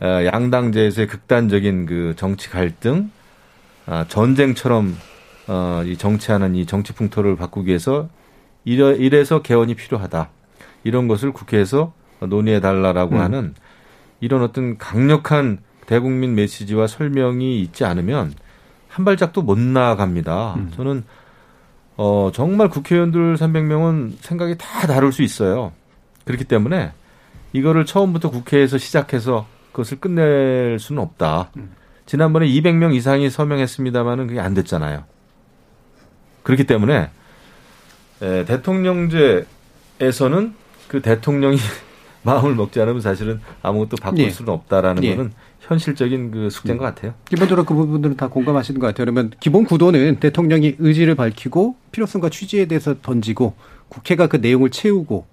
[0.00, 3.10] 양당제에서의 극단적인 그 정치 갈등,
[3.86, 4.96] 아, 전쟁처럼
[5.46, 8.08] 어, 이 정치하는 이 정치 풍토를 바꾸기 위해서
[8.64, 10.30] 이래, 이래서 개헌이 필요하다.
[10.84, 13.20] 이런 것을 국회에서 논의해 달라라고 음.
[13.20, 13.54] 하는
[14.20, 18.34] 이런 어떤 강력한 대국민 메시지와 설명이 있지 않으면
[18.88, 20.54] 한 발짝도 못 나아갑니다.
[20.54, 20.70] 음.
[20.76, 21.04] 저는
[21.96, 25.72] 어 정말 국회의원들 300명은 생각이 다 다를 수 있어요.
[26.24, 26.92] 그렇기 때문에
[27.52, 31.50] 이거를 처음부터 국회에서 시작해서 그것을 끝낼 수는 없다.
[31.56, 31.72] 음.
[32.06, 35.04] 지난번에 200명 이상이 서명했습니다마는 그게 안 됐잖아요.
[36.42, 37.10] 그렇기 때문에
[38.22, 39.46] 에, 대통령제에서는
[40.88, 41.56] 그 대통령이
[42.22, 44.30] 마음을 먹지 않으면 사실은 아무것도 바꿀 예.
[44.30, 45.16] 수는 없다라는 예.
[45.16, 47.14] 거는 현실적인 그 숙제인 것 같아요.
[47.26, 49.04] 기본적으로 그 부분들은 다 공감하시는 것 같아요.
[49.04, 53.54] 그러면 기본 구도는 대통령이 의지를 밝히고 필요성과 취지에 대해서 던지고
[53.88, 55.26] 국회가 그 내용을 채우고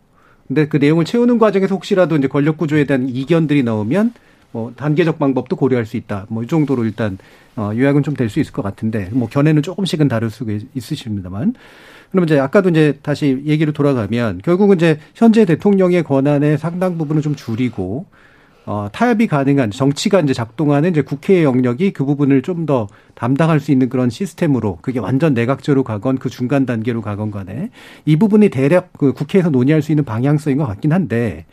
[0.48, 4.14] 근데 그 내용을 채우는 과정에서 혹시라도 이제 권력 구조에 대한 이견들이 나오면
[4.52, 6.26] 뭐 단계적 방법도 고려할 수 있다.
[6.30, 7.18] 뭐 이 정도로 일단
[7.58, 11.54] 어 요약은 좀 될 수 있을 것 같은데 뭐 견해는 조금씩은 다를 수 있으십니다만
[12.12, 17.36] 그러면 이제 아까도 이제 다시 얘기를 돌아가면 결국은 이제 현재 대통령의 권한의 상당 부분을 좀
[17.36, 18.06] 줄이고
[18.68, 23.72] 어, 타협이 가능한 정치가 이제 작동하는 이제 국회의 영역이 그 부분을 좀 더 담당할 수
[23.72, 27.70] 있는 그런 시스템으로 그게 완전 내각제로 가건 그 중간 단계로 가건 간에
[28.04, 31.46] 이 부분이 대략 그 국회에서 논의할 수 있는 방향성인 것 같긴 한데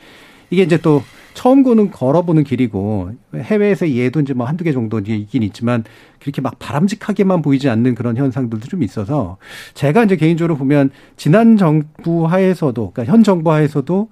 [0.50, 1.02] 이게 이제 또
[1.34, 5.84] 처음 고는 걸어보는 길이고 해외에서 얘도 이제 뭐 한두 개 정도 있긴 있지만
[6.18, 9.36] 그렇게 막 바람직하게만 보이지 않는 그런 현상들도 좀 있어서
[9.74, 14.08] 제가 이제 개인적으로 보면 지난 정부 하에서도 그러니까 현 정부 하에서도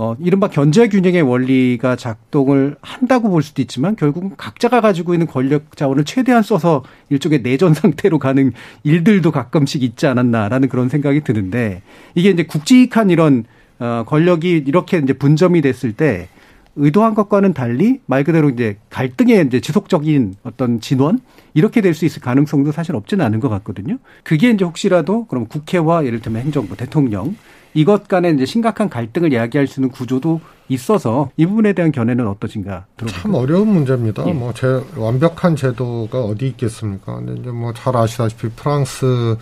[0.00, 5.76] 어, 이른바 견제 균형의 원리가 작동을 한다고 볼 수도 있지만 결국은 각자가 가지고 있는 권력
[5.76, 8.52] 자원을 최대한 써서 일종의 내전 상태로 가는
[8.84, 11.82] 일들도 가끔씩 있지 않았나라는 그런 생각이 드는데
[12.14, 13.44] 이게 이제 굵직한 이런
[13.80, 16.28] 어, 권력이 이렇게 이제 분점이 됐을 때
[16.76, 21.18] 의도한 것과는 달리 말 그대로 이제 갈등의 이제 지속적인 어떤 진원
[21.54, 23.98] 이렇게 될 수 있을 가능성도 사실 없지는 않은 것 같거든요.
[24.22, 27.34] 그게 이제 혹시라도 그럼 국회와 예를 들면 행정부, 대통령
[27.78, 32.86] 이것 간에 이제 심각한 갈등을 이야기할 수 있는 구조도 있어서 이 부분에 대한 견해는 어떠신가
[32.96, 33.22] 들어볼까요?
[33.22, 34.26] 참 어려운 문제입니다.
[34.26, 34.32] 예.
[34.32, 34.66] 뭐 제
[34.96, 37.14] 완벽한 제도가 어디 있겠습니까?
[37.16, 39.36] 근데 이제 뭐 잘 아시다시피 프랑스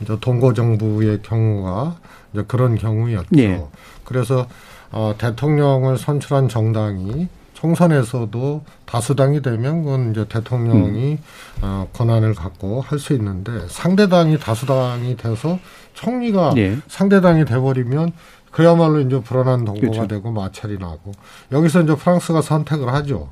[0.00, 1.96] 이제 동거 정부의 경우가
[2.32, 3.28] 이제 그런 경우였죠.
[3.38, 3.62] 예.
[4.04, 4.46] 그래서
[4.90, 7.28] 어, 대통령을 선출한 정당이
[7.62, 11.18] 총선에서도 다수당이 되면 그건 이제 대통령이 음.
[11.62, 15.58] 어, 권한을 갖고 할 수 있는데 상대당이 다수당이 돼서
[15.94, 16.76] 총리가 네.
[16.88, 18.12] 상대당이 돼버리면
[18.50, 20.06] 그야말로 이제 불안한 동거가 그렇죠.
[20.08, 21.12] 되고 마찰이 나고
[21.52, 23.30] 여기서 이제 프랑스가 선택을 하죠.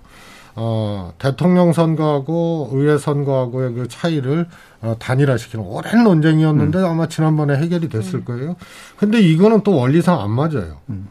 [0.57, 4.47] 어, 대통령 선거하고 의회 선거하고의 그 차이를
[4.81, 6.85] 어, 단일화시키는 오랜 논쟁이었는데 음.
[6.85, 8.25] 아마 지난번에 해결이 됐을 음.
[8.25, 8.57] 거예요.
[8.97, 10.79] 근데 이거는 또 원리상 안 맞아요.
[10.89, 11.09] 음.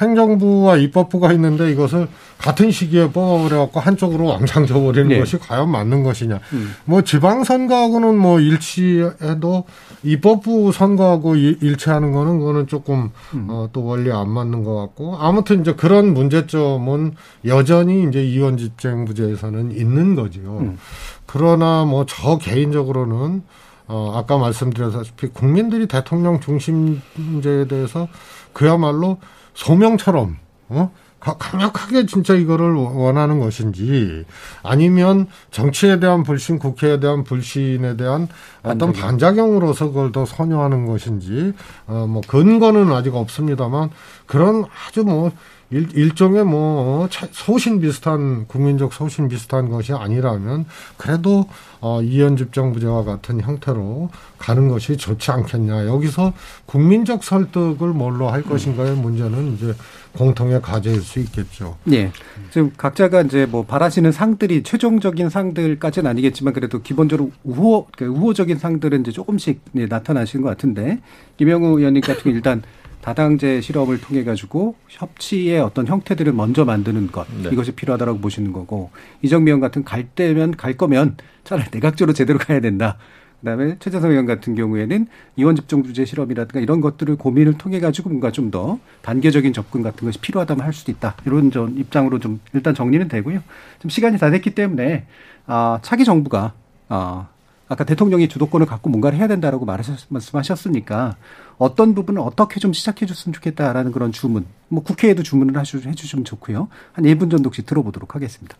[0.00, 5.18] 행정부와 입법부가 있는데 이것을 같은 시기에 뽑아버려갖고 한쪽으로 왕창 져버리는 네.
[5.18, 6.40] 것이 과연 맞는 것이냐.
[6.52, 6.74] 음.
[6.84, 9.64] 뭐 지방선거하고는 뭐 일치해도
[10.02, 13.46] 입법부 선거하고 일치하는 거는 그거는 조금 음.
[13.50, 17.14] 어, 또 원리 안 맞는 것 같고 아무튼 이제 그런 문제점은
[17.46, 20.58] 여전히 이제 이원집행부제에서는 있는 거지요.
[20.60, 20.78] 음.
[21.26, 23.42] 그러나 뭐 저 개인적으로는
[23.86, 28.08] 어, 아까 말씀드렸다시피 국민들이 대통령 중심제에 대해서
[28.52, 29.18] 그야말로
[29.58, 30.36] 소명처럼
[30.68, 30.90] 어?
[31.20, 34.24] 강력하게 진짜 이거를 원하는 것인지
[34.62, 38.28] 아니면 정치에 대한 불신, 국회에 대한 불신에 대한
[38.62, 41.54] 어떤 반작용으로서 그걸 더 선호하는 것인지
[41.88, 43.90] 어 뭐 근거는 아직 없습니다만
[44.26, 45.32] 그런 아주 뭐
[45.70, 50.64] 일, 일종의 뭐 소신 비슷한 국민적 소신 비슷한 것이 아니라면
[50.96, 51.46] 그래도
[51.80, 55.86] 어, 이연집정부제와 같은 형태로 가는 것이 좋지 않겠냐.
[55.86, 56.32] 여기서
[56.66, 59.74] 국민적 설득을 뭘로 할 것인가의 문제는 이제
[60.16, 61.76] 공통의 과제일 수 있겠죠.
[61.92, 62.10] 예.
[62.50, 69.02] 지금 각자가 이제 뭐 바라시는 상들이 최종적인 상들까지는 아니겠지만 그래도 기본적으로 우호, 그 우호적인 상들은
[69.02, 71.00] 이제 조금씩 예, 나타나시는 것 같은데
[71.36, 72.62] 김영우 의원님 같은 경우 일단
[73.00, 77.50] 다당제 실험을 통해 가지고 협치의 어떤 형태들을 먼저 만드는 것 네.
[77.52, 78.90] 이것이 필요하다라고 보시는 거고
[79.22, 82.98] 이정미 의원 같은 갈 때면 갈 거면 차라리 내각제로 제대로 가야 된다.
[83.40, 88.32] 그다음에 최재성 의원 같은 경우에는 이원 집중 주제 실험이라든가 이런 것들을 고민을 통해 가지고 뭔가
[88.32, 91.14] 좀 더 단계적인 접근 같은 것이 필요하다면 할 수도 있다.
[91.26, 93.42] 이런 좀 입장으로 좀 일단 정리는 되고요.
[93.78, 95.06] 좀 시간이 다 됐기 때문에
[95.46, 96.54] 아, 차기 정부가
[96.88, 97.28] 아,
[97.68, 101.16] 아까 대통령이 주도권을 갖고 뭔가를 해야 된다라고 말하셨, 말씀하셨으니까
[101.58, 106.68] 어떤 부분을 어떻게 좀 시작해 줬으면 좋겠다라는 그런 주문, 뭐 국회에도 주문을 하시, 해주시면 좋고요.
[106.92, 108.56] 한 1분 정도 혹시 들어보도록 하겠습니다.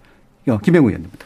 [0.49, 1.25] 어, 김영우 의원님부터.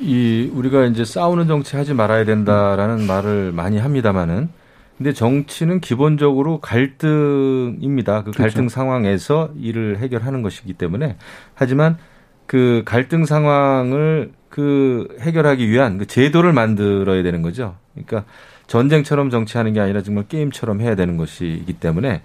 [0.00, 3.06] 이 우리가 이제 싸우는 정치 하지 말아야 된다라는 음.
[3.06, 4.48] 말을 많이 합니다마는
[4.96, 8.18] 근데 정치는 기본적으로 갈등입니다.
[8.22, 8.38] 그 그렇죠.
[8.42, 11.16] 갈등 상황에서 일을 해결하는 것이기 때문에
[11.54, 11.98] 하지만
[12.46, 17.76] 그 갈등 상황을 그 해결하기 위한 그 제도를 만들어야 되는 거죠.
[17.94, 18.24] 그러니까
[18.72, 22.22] 전쟁처럼 정치하는 게 아니라 정말 게임처럼 해야 되는 것이기 때문에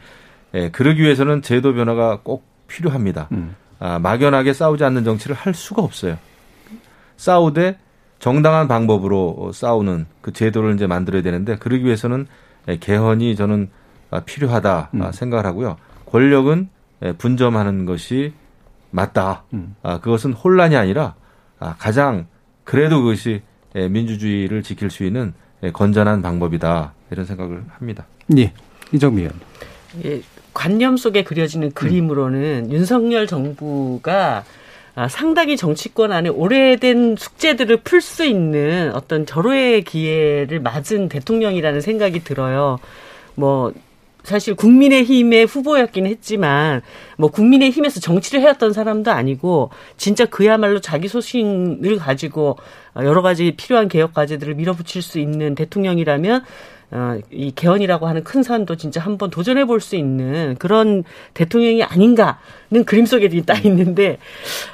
[0.54, 3.28] 예, 그러기 위해서는 제도 변화가 꼭 필요합니다.
[3.34, 3.54] 음.
[3.80, 6.18] 아, 막연하게 싸우지 않는 정치를 할 수가 없어요.
[7.18, 7.78] 싸우되
[8.20, 12.28] 정당한 방법으로 싸우는 그 제도를 이제 만들어야 되는데 그러기 위해서는
[12.70, 13.70] 예, 개헌이 저는
[14.10, 15.12] 아, 필요하다 음.
[15.12, 15.76] 생각을 하고요.
[16.06, 16.70] 권력은
[17.04, 18.32] 예, 분점하는 것이
[18.92, 19.44] 맞다.
[19.52, 19.76] 음.
[19.84, 21.16] 아, 그것은 혼란이 아니라
[21.60, 22.28] 아, 가장
[22.64, 23.42] 그래도 그것이
[23.76, 25.34] 예, 민주주의를 지킬 수 있는
[25.74, 28.06] 건전한 방법이다 이런 생각을 합니다.
[28.38, 28.54] 예,
[28.92, 29.40] 이정미 의원.
[30.06, 30.22] 예,
[30.54, 32.72] 관념 속에 그려지는 그림으로는 음.
[32.72, 34.44] 윤석열 정부가
[34.96, 42.24] 아, 상당히 정치권 안에 오래된 숙제들을 풀 수 있는 어떤 절호의 기회를 맞은 대통령이라는 생각이
[42.24, 42.80] 들어요.
[43.36, 43.72] 뭐
[44.28, 46.82] 사실 국민의힘의 후보였긴 했지만
[47.18, 52.58] 뭐 국민의힘에서 정치를 해왔던 사람도 아니고 진짜 그야말로 자기 소신을 가지고
[52.98, 56.44] 여러 가지 필요한 개혁 과제들을 밀어붙일 수 있는 대통령이라면
[56.92, 62.36] 어, 이 개헌이라고 하는 큰 산도 진짜 한번 도전해 볼 수 있는 그런 대통령이 아닌가는
[62.86, 64.18] 그림 속에 따 있는데,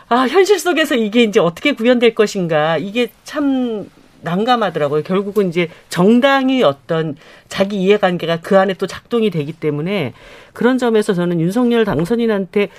[0.10, 3.90] 아, 현실 속에서 이게 이제 어떻게 구현될 것인가, 이게 참
[4.24, 5.04] 난감하더라고요.
[5.04, 7.16] 결국은 이제 정당이 어떤
[7.48, 10.14] 자기 이해관계가 그 안에 또 작동이 되기 때문에
[10.54, 12.70] 그런 점에서 저는 윤석열 당선인한테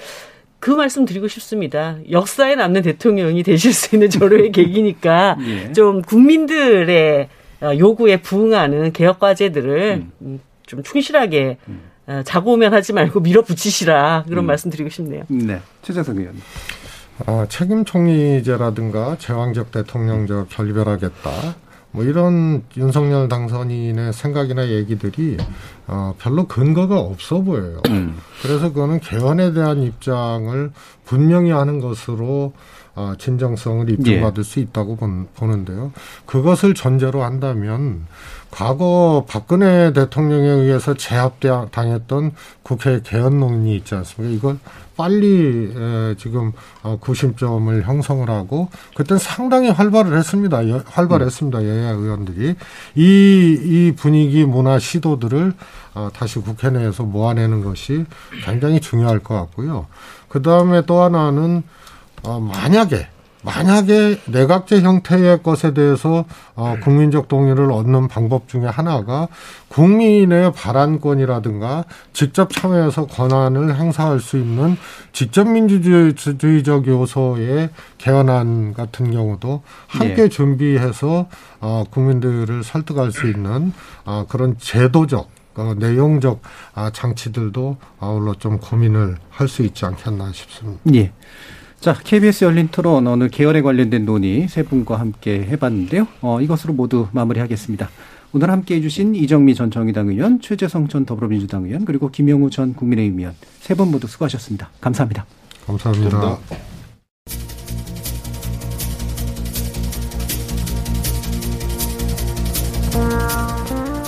[0.58, 1.98] 그 말씀 드리고 싶습니다.
[2.10, 5.72] 역사에 남는 대통령이 되실 수 있는 절호의 계기니까 예.
[5.72, 7.28] 좀 국민들의
[7.60, 10.40] 어, 요구에 부응하는 개혁 과제들을 음.
[10.66, 11.80] 좀 충실하게 음.
[12.06, 14.46] 어, 자고 오면 하지 말고 밀어붙이시라 그런 음.
[14.46, 15.24] 말씀 드리고 싶네요.
[15.28, 15.60] 네.
[15.82, 16.34] 최재성 의원.
[17.26, 21.30] 아, 책임 총리제라든가 제왕적 대통령적 결별하겠다.
[21.92, 25.36] 뭐 이런 윤석열 당선인의 생각이나 얘기들이
[25.86, 27.80] 어, 별로 근거가 없어 보여요.
[27.88, 28.18] 음.
[28.42, 30.72] 그래서 그거는 개헌에 대한 입장을
[31.04, 32.52] 분명히 하는 것으로
[32.96, 34.42] 어, 진정성을 입증받을 예.
[34.44, 35.92] 수 있다고 본, 보는데요.
[36.26, 38.06] 그것을 전제로 한다면
[38.50, 44.34] 과거 박근혜 대통령에 의해서 제압당했던 국회 개헌 논의 있지 않습니까?
[44.36, 44.58] 이걸
[44.96, 50.68] 빨리 에, 지금 어, 구심점을 형성을 하고 그때 상당히 활발을 했습니다.
[50.68, 51.58] 여, 활발했습니다.
[51.58, 51.64] 음.
[51.64, 52.54] 여야 의원들이
[52.94, 55.52] 이, 이 분위기 문화 시도들을
[55.94, 58.04] 어, 다시 국회 내에서 모아내는 것이
[58.44, 59.86] 굉장히 중요할 것 같고요.
[60.28, 61.62] 그 다음에 또 하나는
[62.22, 63.08] 어, 만약에
[63.44, 66.24] 만약에 내각제 형태의 것에 대해서
[66.54, 69.28] 어, 국민적 동의를 얻는 방법 중에 하나가
[69.68, 74.76] 국민의 발안권이라든가 직접 참여해서 권한을 행사할 수 있는
[75.12, 80.28] 직접 민주주의적 요소의 개헌안 같은 경우도 함께 네.
[80.28, 81.26] 준비해서
[81.60, 83.72] 어, 국민들을 설득할 수 있는
[84.04, 86.42] 어, 그런 제도적 어, 내용적
[86.74, 90.80] 아, 장치들도 아울러 좀 고민을 할 수 있지 않겠나 싶습니다.
[90.94, 91.12] 예.
[91.84, 96.06] 자, KBS 열린 토론 오늘 개헌에 관련된 논의 세 분과 함께 해봤는데요.
[96.22, 97.90] 어, 이것으로 모두 마무리하겠습니다.
[98.32, 102.72] 오늘 함께 해 주신 이정미 전 정의당 의원, 최재성 전 더불어민주당 의원, 그리고 김영우 전
[102.72, 104.70] 국민의힘 의원 세 분 모두 수고하셨습니다.
[104.80, 105.26] 감사합니다.
[105.66, 106.18] 감사합니다.
[106.20, 106.74] 감사합니다.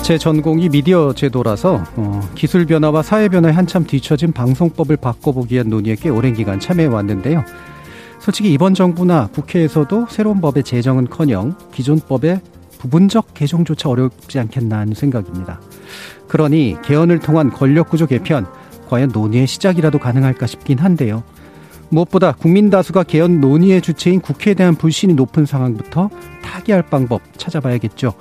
[0.02, 5.96] 제 전공이 미디어 제도라서 어, 기술 변화와 사회 변화에 한참 뒤처진 방송법을 바꿔보기 위한 논의에
[5.96, 7.44] 꽤 오랜 기간 참여해 왔는데요.
[8.26, 12.40] 솔직히 이번 정부나 국회에서도 새로운 법의 제정은커녕 기존 법의
[12.80, 15.60] 부분적 개정조차 어렵지 않겠나 하는 생각입니다.
[16.26, 18.44] 그러니 개헌을 통한 권력구조 개편
[18.88, 21.22] 과연 논의의 시작이라도 가능할까 싶긴 한데요.
[21.88, 26.10] 무엇보다 국민 다수가 개헌 논의의 주체인 국회에 대한 불신이 높은 상황부터
[26.42, 28.12] 타개할 방법 찾아봐야겠죠.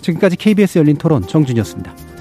[0.00, 2.11] 지금까지 KBS 열린 토론 정준이었습니다.